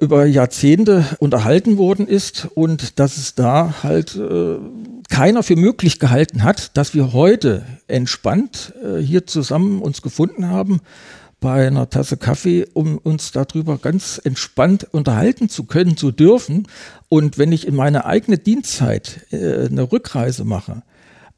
über 0.00 0.26
Jahrzehnte 0.26 1.04
unterhalten 1.18 1.78
worden 1.78 2.06
ist 2.06 2.46
und 2.54 3.00
dass 3.00 3.16
es 3.16 3.34
da 3.34 3.82
halt 3.82 4.14
äh, 4.14 4.58
keiner 5.08 5.42
für 5.42 5.56
möglich 5.56 5.98
gehalten 5.98 6.44
hat, 6.44 6.76
dass 6.76 6.94
wir 6.94 7.12
heute 7.12 7.64
entspannt 7.88 8.74
äh, 8.84 9.00
hier 9.00 9.26
zusammen 9.26 9.80
uns 9.80 10.02
gefunden 10.02 10.48
haben 10.48 10.80
bei 11.40 11.66
einer 11.66 11.88
Tasse 11.88 12.16
Kaffee, 12.16 12.66
um 12.74 12.98
uns 12.98 13.32
darüber 13.32 13.78
ganz 13.78 14.20
entspannt 14.22 14.86
unterhalten 14.92 15.48
zu 15.48 15.64
können, 15.64 15.96
zu 15.96 16.10
dürfen. 16.10 16.66
Und 17.08 17.38
wenn 17.38 17.52
ich 17.52 17.66
in 17.66 17.74
meine 17.74 18.04
eigene 18.04 18.38
Dienstzeit 18.38 19.20
äh, 19.30 19.66
eine 19.66 19.90
Rückreise 19.90 20.44
mache, 20.44 20.82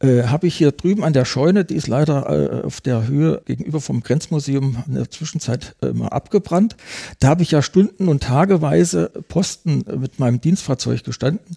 äh, 0.01 0.25
habe 0.25 0.47
ich 0.47 0.57
hier 0.57 0.73
drüben 0.73 1.05
an 1.05 1.13
der 1.13 1.25
Scheune, 1.25 1.65
die 1.65 1.75
ist 1.77 1.87
leider 1.87 2.63
äh, 2.63 2.67
auf 2.67 2.81
der 2.81 3.07
Höhe 3.07 3.43
gegenüber 3.45 3.81
vom 3.81 4.03
Grenzmuseum 4.03 4.83
in 4.87 4.95
der 4.95 5.11
Zwischenzeit 5.11 5.77
äh, 5.83 5.93
mal 5.93 6.09
abgebrannt. 6.09 6.77
Da 7.19 7.29
habe 7.29 7.43
ich 7.43 7.51
ja 7.51 7.63
Stunden 7.63 8.09
und 8.09 8.23
Tageweise 8.23 9.11
Posten 9.29 9.85
mit 9.99 10.19
meinem 10.19 10.41
Dienstfahrzeug 10.41 11.05
gestanden. 11.05 11.57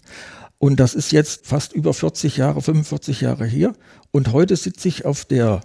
Und 0.59 0.79
das 0.79 0.93
ist 0.93 1.11
jetzt 1.11 1.47
fast 1.47 1.73
über 1.73 1.93
40 1.93 2.37
Jahre, 2.37 2.61
45 2.61 3.21
Jahre 3.21 3.45
her. 3.45 3.73
Und 4.11 4.31
heute 4.31 4.55
sitze 4.55 4.87
ich 4.87 5.05
auf 5.05 5.25
der 5.25 5.61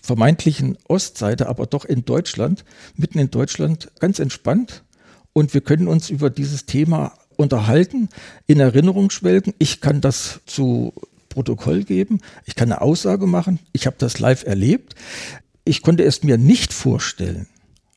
vermeintlichen 0.00 0.78
Ostseite, 0.88 1.48
aber 1.48 1.66
doch 1.66 1.84
in 1.84 2.04
Deutschland, 2.04 2.64
mitten 2.96 3.18
in 3.18 3.30
Deutschland, 3.30 3.90
ganz 4.00 4.18
entspannt. 4.18 4.82
Und 5.32 5.54
wir 5.54 5.60
können 5.60 5.88
uns 5.88 6.10
über 6.10 6.28
dieses 6.28 6.66
Thema 6.66 7.14
unterhalten, 7.36 8.08
in 8.46 8.60
Erinnerung 8.60 9.10
schwelgen. 9.10 9.54
Ich 9.58 9.80
kann 9.80 10.00
das 10.00 10.40
zu 10.46 10.92
Protokoll 11.32 11.84
geben, 11.84 12.20
ich 12.44 12.54
kann 12.54 12.70
eine 12.70 12.82
Aussage 12.82 13.26
machen, 13.26 13.58
ich 13.72 13.86
habe 13.86 13.96
das 13.98 14.18
live 14.18 14.44
erlebt. 14.44 14.94
Ich 15.64 15.82
konnte 15.82 16.04
es 16.04 16.22
mir 16.22 16.38
nicht 16.38 16.72
vorstellen, 16.72 17.46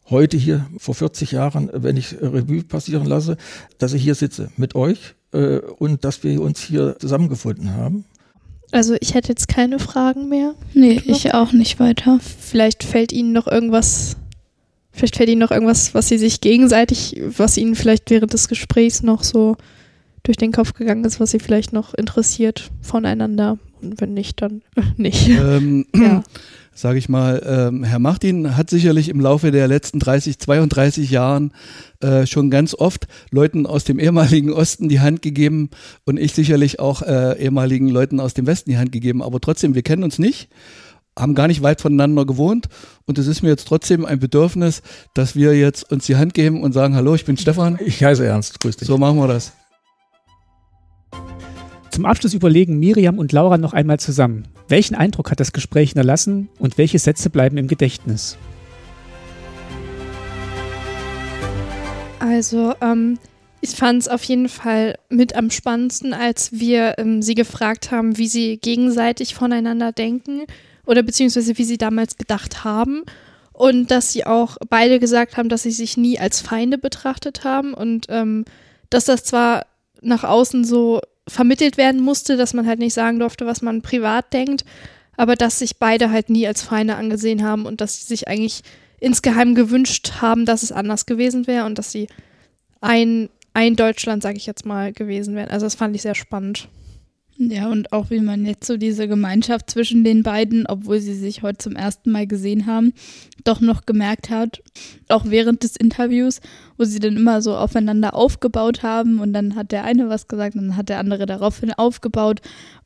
heute 0.10 0.38
hier 0.38 0.68
vor 0.78 0.96
40 0.96 1.32
Jahren, 1.32 1.70
wenn 1.74 1.98
ich 1.98 2.14
Revue 2.22 2.64
passieren 2.64 3.06
lasse, 3.06 3.38
dass 3.78 3.94
ich 3.94 4.04
hier 4.04 4.16
sitze 4.16 4.52
mit 4.56 4.76
euch 4.76 5.16
äh, 5.32 5.58
und 5.58 6.06
dass 6.06 6.24
wir 6.24 6.42
uns 6.42 6.62
hier 6.62 6.98
zusammengefunden 7.00 7.74
haben. 7.74 8.06
Also 8.72 8.96
ich 9.00 9.14
hätte 9.14 9.30
jetzt 9.30 9.48
keine 9.48 9.80
Fragen 9.80 10.30
mehr. 10.30 10.54
Nee, 10.74 11.02
ich 11.06 11.34
auch 11.34 11.54
nicht 11.54 11.80
weiter. 11.80 12.20
Vielleicht 12.20 12.84
fällt 12.84 13.12
Ihnen 13.12 13.32
noch 13.32 13.48
irgendwas, 13.48 14.18
vielleicht 14.92 15.16
fällt 15.16 15.30
Ihnen 15.30 15.40
noch 15.40 15.52
irgendwas, 15.52 15.94
was 15.94 16.08
Sie 16.08 16.18
sich 16.18 16.42
gegenseitig, 16.42 17.22
was 17.38 17.58
Ihnen 17.58 17.76
vielleicht 17.76 18.10
während 18.10 18.34
des 18.34 18.48
Gesprächs 18.48 19.02
noch 19.04 19.24
so 19.24 19.58
durch 20.26 20.38
den 20.38 20.52
Kopf 20.52 20.74
gegangen 20.74 21.06
ist, 21.06 21.20
was 21.20 21.32
Sie 21.32 21.40
vielleicht 21.40 21.74
noch 21.74 21.94
interessiert 21.94 22.72
voneinander. 22.82 23.58
Und 23.82 24.02
wenn 24.02 24.14
nicht, 24.14 24.42
dann 24.42 24.62
nicht. 24.98 25.30
Ähm, 25.30 25.86
ja. 25.96 26.24
sage 26.76 27.00
ich 27.00 27.08
mal, 27.08 27.42
ähm, 27.46 27.84
Herr 27.86 28.00
Martin 28.00 28.58
hat 28.58 28.70
sicherlich 28.70 29.08
im 29.08 29.22
Laufe 29.22 29.52
der 29.52 29.68
letzten 29.68 30.00
30, 30.00 30.40
32 30.40 31.10
Jahren 31.10 31.54
äh, 32.02 32.28
schon 32.28 32.52
ganz 32.52 32.76
oft 32.76 33.08
Leuten 33.32 33.66
aus 33.66 33.86
dem 33.86 33.98
ehemaligen 33.98 34.52
Osten 34.52 34.90
die 34.90 35.00
Hand 35.00 35.22
gegeben 35.22 35.70
und 36.04 36.20
ich 36.20 36.34
sicherlich 36.34 36.82
auch 36.82 37.02
äh, 37.02 37.42
ehemaligen 37.42 37.88
Leuten 37.88 38.20
aus 38.20 38.34
dem 38.34 38.46
Westen 38.46 38.70
die 38.70 38.78
Hand 38.78 38.92
gegeben. 38.92 39.24
Aber 39.24 39.40
trotzdem, 39.40 39.74
wir 39.74 39.84
kennen 39.84 40.04
uns 40.04 40.20
nicht, 40.20 40.50
haben 41.18 41.34
gar 41.34 41.48
nicht 41.48 41.64
weit 41.64 41.80
voneinander 41.80 42.26
gewohnt 42.26 42.68
und 43.06 43.18
es 43.18 43.28
ist 43.28 43.42
mir 43.42 43.50
jetzt 43.50 43.70
trotzdem 43.70 44.06
ein 44.06 44.20
Bedürfnis, 44.20 44.82
dass 45.14 45.34
wir 45.34 45.58
jetzt 45.58 45.90
uns 45.94 46.06
die 46.08 46.18
Hand 46.18 46.34
geben 46.34 46.62
und 46.62 46.74
sagen, 46.74 46.94
hallo, 46.96 47.16
ich 47.16 47.24
bin 47.24 47.38
Stefan. 47.38 47.80
Ich 47.86 48.04
heiße 48.04 48.26
Ernst, 48.26 48.60
grüß 48.60 48.76
dich. 48.76 48.88
So 48.88 48.98
machen 48.98 49.18
wir 49.18 49.30
das. 49.30 49.54
Zum 51.96 52.06
Abschluss 52.06 52.34
überlegen 52.34 52.78
Miriam 52.78 53.20
und 53.20 53.32
Laura 53.32 53.58
noch 53.58 53.72
einmal 53.72 54.02
zusammen. 54.02 54.44
Welchen 54.68 54.96
Eindruck 54.96 55.32
hat 55.32 55.40
das 55.40 55.54
Gespräch 55.54 55.92
hinterlassen 55.92 56.50
und 56.60 56.78
welche 56.78 57.00
Sätze 57.00 57.30
bleiben 57.30 57.56
im 57.56 57.70
Gedächtnis? 57.70 58.38
Also, 62.20 62.74
ähm, 62.82 63.18
ich 63.62 63.70
fand 63.70 64.02
es 64.02 64.10
auf 64.10 64.26
jeden 64.26 64.50
Fall 64.50 64.98
mit 65.08 65.38
am 65.38 65.50
spannendsten, 65.50 66.14
als 66.14 66.52
wir 66.52 66.96
ähm, 66.98 67.22
sie 67.22 67.34
gefragt 67.34 67.92
haben, 67.92 68.18
wie 68.18 68.28
sie 68.28 68.58
gegenseitig 68.58 69.34
voneinander 69.34 69.94
denken 69.94 70.42
oder 70.86 71.02
beziehungsweise 71.02 71.58
wie 71.58 71.64
sie 71.64 71.78
damals 71.78 72.18
gedacht 72.18 72.66
haben. 72.66 73.04
Und 73.54 73.90
dass 73.90 74.12
sie 74.12 74.26
auch 74.26 74.58
beide 74.70 75.00
gesagt 75.00 75.38
haben, 75.38 75.48
dass 75.48 75.64
sie 75.64 75.72
sich 75.72 75.96
nie 75.96 76.20
als 76.20 76.42
Feinde 76.42 76.78
betrachtet 76.78 77.46
haben 77.46 77.74
und 77.74 78.08
ähm, 78.10 78.44
dass 78.90 79.06
das 79.06 79.24
zwar 79.24 79.66
nach 80.02 80.26
außen 80.26 80.66
so 80.66 81.00
vermittelt 81.28 81.78
werden 81.78 82.02
musste, 82.02 82.38
dass 82.38 82.54
man 82.54 82.68
halt 82.68 82.80
nicht 82.80 82.94
sagen 82.94 83.20
durfte, 83.20 83.46
was 83.46 83.62
man 83.62 83.82
privat 83.82 84.32
denkt, 84.34 84.64
aber 85.18 85.36
dass 85.36 85.60
sich 85.60 85.78
beide 85.78 86.12
halt 86.12 86.30
nie 86.30 86.48
als 86.48 86.62
Feinde 86.62 86.96
angesehen 86.96 87.44
haben 87.44 87.66
und 87.66 87.82
dass 87.82 87.98
sie 87.98 88.06
sich 88.06 88.28
eigentlich 88.28 88.62
insgeheim 89.00 89.56
gewünscht 89.56 90.14
haben, 90.22 90.46
dass 90.46 90.64
es 90.64 90.72
anders 90.72 91.06
gewesen 91.06 91.48
wäre 91.48 91.66
und 91.66 91.78
dass 91.78 91.92
sie 91.92 92.08
ein, 92.82 93.30
ein 93.54 93.76
Deutschland, 93.76 94.24
sage 94.24 94.38
ich 94.38 94.46
jetzt 94.46 94.66
mal, 94.66 94.94
gewesen 94.94 95.36
wären. 95.36 95.50
Also 95.50 95.66
das 95.66 95.76
fand 95.76 95.96
ich 95.96 96.02
sehr 96.02 96.16
spannend. 96.16 96.68
Ja, 97.38 97.70
und 97.70 97.92
auch 97.92 98.12
wie 98.12 98.22
man 98.22 98.46
jetzt 98.46 98.66
so 98.66 98.78
diese 98.78 99.10
Gemeinschaft 99.10 99.70
zwischen 99.70 100.06
den 100.06 100.24
beiden, 100.24 100.66
obwohl 100.68 101.02
sie 101.02 101.14
sich 101.14 101.42
heute 101.42 101.58
zum 101.58 101.76
ersten 101.76 102.10
Mal 102.12 102.28
gesehen 102.28 102.66
haben, 102.66 102.94
doch 103.44 103.60
noch 103.60 103.86
gemerkt 103.86 104.30
hat, 104.30 104.64
auch 105.10 105.26
während 105.26 105.64
des 105.64 105.76
Interviews, 105.76 106.40
wo 106.78 106.86
sie 106.86 107.00
dann 107.00 107.18
immer 107.18 107.42
so 107.42 107.58
aufeinander 107.58 108.16
aufgebaut 108.16 108.84
haben 108.84 109.20
und 109.20 109.34
dann 109.34 109.56
hat 109.56 109.74
der 109.74 109.84
eine 109.84 110.08
was 110.08 110.30
gesagt 110.30 110.56
dann 110.56 110.78
hat 110.78 110.88
der 110.88 111.00
andere 111.00 111.26
daraufhin 111.26 111.74
aufgebaut. 111.74 112.40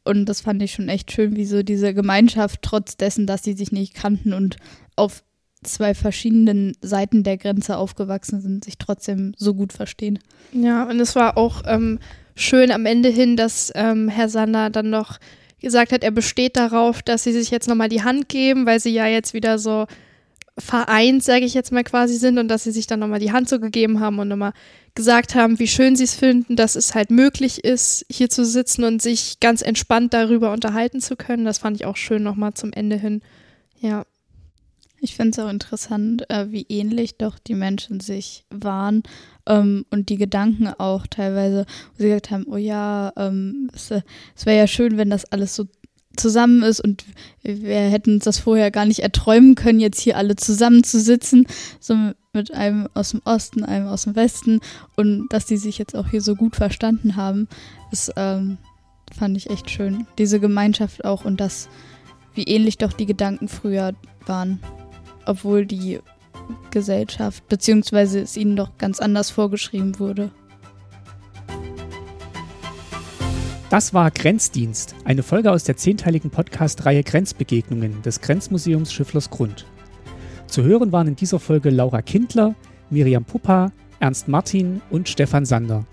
Und 0.04 0.26
das 0.26 0.42
fand 0.42 0.64
ich 0.64 0.72
schon 0.72 0.90
echt 0.90 1.12
schön, 1.12 1.36
wie 1.36 1.46
so 1.46 1.62
diese 1.62 1.94
Gemeinschaft 1.94 2.64
trotz 2.64 2.98
dessen, 2.98 3.28
dass 3.28 3.44
sie 3.44 3.54
sich 3.54 3.72
nicht 3.72 3.94
kannten 3.94 4.34
und 4.34 4.58
auf 4.96 5.24
zwei 5.64 5.94
verschiedenen 5.94 6.74
Seiten 6.82 7.24
der 7.24 7.38
Grenze 7.38 7.78
aufgewachsen 7.78 8.42
sind, 8.42 8.64
sich 8.64 8.78
trotzdem 8.78 9.34
so 9.38 9.54
gut 9.54 9.74
verstehen. 9.74 10.20
Ja, 10.54 10.84
und 10.84 11.00
es 11.00 11.16
war 11.16 11.38
auch 11.38 11.64
ähm, 11.66 12.00
schön 12.36 12.72
am 12.72 12.86
Ende 12.86 13.10
hin, 13.10 13.36
dass 13.36 13.72
ähm, 13.76 14.08
Herr 14.08 14.30
Sander 14.30 14.70
dann 14.70 14.90
noch 14.90 15.20
gesagt 15.60 15.92
hat, 15.92 16.04
er 16.04 16.12
besteht 16.12 16.56
darauf, 16.56 17.02
dass 17.02 17.24
sie 17.24 17.34
sich 17.34 17.52
jetzt 17.52 17.68
nochmal 17.68 17.90
die 17.90 18.04
Hand 18.04 18.30
geben, 18.30 18.66
weil 18.66 18.80
sie 18.80 18.92
ja 18.92 19.08
jetzt 19.08 19.34
wieder 19.34 19.60
so 19.60 19.88
vereint, 20.58 21.24
sage 21.24 21.46
ich 21.46 21.54
jetzt 21.54 21.72
mal 21.72 21.84
quasi 21.84 22.16
sind 22.16 22.38
und 22.38 22.48
dass 22.48 22.64
sie 22.64 22.72
sich 22.72 22.88
dann 22.88 23.00
nochmal 23.00 23.20
die 23.20 23.32
Hand 23.32 23.50
so 23.50 23.60
gegeben 23.60 24.00
haben 24.00 24.20
und 24.20 24.28
nochmal 24.28 24.54
gesagt 24.96 25.36
haben, 25.36 25.60
wie 25.60 25.68
schön 25.68 25.96
sie 25.96 26.04
es 26.04 26.16
finden, 26.16 26.56
dass 26.56 26.76
es 26.76 26.96
halt 26.96 27.12
möglich 27.12 27.64
ist, 27.64 28.06
hier 28.10 28.30
zu 28.30 28.44
sitzen 28.46 28.84
und 28.84 29.02
sich 29.02 29.40
ganz 29.40 29.62
entspannt 29.62 30.14
darüber 30.14 30.52
unterhalten 30.52 31.00
zu 31.00 31.16
können. 31.16 31.46
Das 31.46 31.60
fand 31.60 31.78
ich 31.78 31.86
auch 31.86 31.96
schön 31.96 32.24
nochmal 32.24 32.54
zum 32.54 32.74
Ende 32.74 32.98
hin. 32.98 33.22
Ja. 33.80 34.06
Ich 35.02 35.16
finde 35.16 35.32
es 35.32 35.40
auch 35.40 35.50
interessant, 35.50 36.30
äh, 36.30 36.48
wie 36.50 36.66
ähnlich 36.70 37.18
doch 37.18 37.40
die 37.40 37.56
Menschen 37.56 38.00
sich 38.00 38.46
waren 38.50 39.04
ähm, 39.48 39.86
und 39.90 40.10
die 40.10 40.18
Gedanken 40.18 40.68
auch 40.68 41.08
teilweise, 41.08 41.66
wo 41.94 42.04
sie 42.04 42.10
gesagt 42.10 42.32
haben, 42.32 42.46
oh 42.48 42.58
ja, 42.58 43.14
ähm, 43.16 43.70
es, 43.74 43.92
äh, 43.92 44.02
es 44.36 44.46
wäre 44.46 44.58
ja 44.58 44.68
schön, 44.68 44.98
wenn 44.98 45.10
das 45.10 45.26
alles 45.26 45.56
so 45.56 45.66
zusammen 46.18 46.64
ist 46.64 46.82
und 46.82 47.06
wir 47.44 47.80
hätten 47.80 48.16
uns 48.16 48.26
das 48.26 48.40
vorher 48.40 48.72
gar 48.72 48.86
nicht 48.86 49.00
erträumen 49.00 49.56
können, 49.56 49.80
jetzt 49.80 50.02
hier 50.02 50.18
alle 50.18 50.36
zusammenzusitzen, 50.36 51.48
so 51.80 51.96
mit 52.34 52.54
einem 52.54 52.90
aus 52.94 53.12
dem 53.12 53.22
Osten, 53.24 53.64
einem 53.64 53.88
aus 53.88 54.04
dem 54.04 54.16
Westen 54.16 54.60
und 54.98 55.28
dass 55.30 55.46
die 55.46 55.58
sich 55.58 55.78
jetzt 55.78 55.96
auch 55.96 56.10
hier 56.10 56.22
so 56.22 56.36
gut 56.36 56.56
verstanden 56.56 57.16
haben, 57.16 57.48
das 57.92 58.12
ähm, 58.18 58.58
fand 59.18 59.38
ich 59.38 59.50
echt 59.50 59.70
schön. 59.70 60.08
Diese 60.18 60.40
Gemeinschaft 60.40 61.06
auch 61.06 61.24
und 61.24 61.40
das, 61.40 61.70
wie 62.34 62.44
ähnlich 62.44 62.78
doch 62.78 62.92
die 62.92 63.06
Gedanken 63.06 63.48
früher 63.48 63.94
waren 64.26 64.60
obwohl 65.30 65.66
die 65.66 66.00
Gesellschaft, 66.72 67.48
beziehungsweise 67.48 68.20
es 68.20 68.36
ihnen 68.36 68.56
doch 68.56 68.78
ganz 68.78 69.00
anders 69.00 69.30
vorgeschrieben 69.30 70.00
wurde. 70.00 70.32
Das 73.70 73.94
war 73.94 74.10
Grenzdienst, 74.10 74.96
eine 75.06 75.22
Folge 75.22 75.52
aus 75.52 75.64
der 75.64 75.78
zehnteiligen 75.78 76.32
Podcast-Reihe 76.32 77.04
Grenzbegegnungen 77.04 78.02
des 78.02 78.20
Grenzmuseums 78.22 78.92
Schifflers 78.92 79.30
Grund. 79.30 79.68
Zu 80.48 80.64
hören 80.64 80.92
waren 80.92 81.08
in 81.08 81.16
dieser 81.16 81.40
Folge 81.40 81.70
Laura 81.70 82.02
Kindler, 82.02 82.56
Miriam 82.90 83.24
Puppa, 83.24 83.72
Ernst 84.00 84.28
Martin 84.28 84.82
und 84.90 85.08
Stefan 85.08 85.46
Sander. 85.46 85.86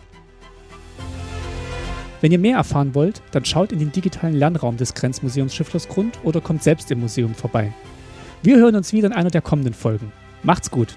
Wenn 2.23 2.33
ihr 2.33 2.39
mehr 2.39 2.57
erfahren 2.57 2.95
wollt, 2.95 3.21
dann 3.33 3.45
schaut 3.45 3.73
in 3.73 3.81
den 3.81 3.93
digitalen 3.93 4.35
Lernraum 4.35 4.79
des 4.79 4.95
Grenzmuseums 4.95 5.55
Schifflers 5.55 5.89
Grund 5.89 6.19
oder 6.25 6.41
kommt 6.41 6.63
selbst 6.63 6.91
im 6.91 7.01
Museum 7.01 7.35
vorbei. 7.35 7.75
Wir 8.47 8.59
hören 8.59 8.77
uns 8.77 8.93
wieder 8.93 9.09
in 9.09 9.13
einer 9.13 9.31
der 9.31 9.43
kommenden 9.43 9.75
Folgen. 9.75 10.13
Macht's 10.45 10.71
gut! 10.71 10.97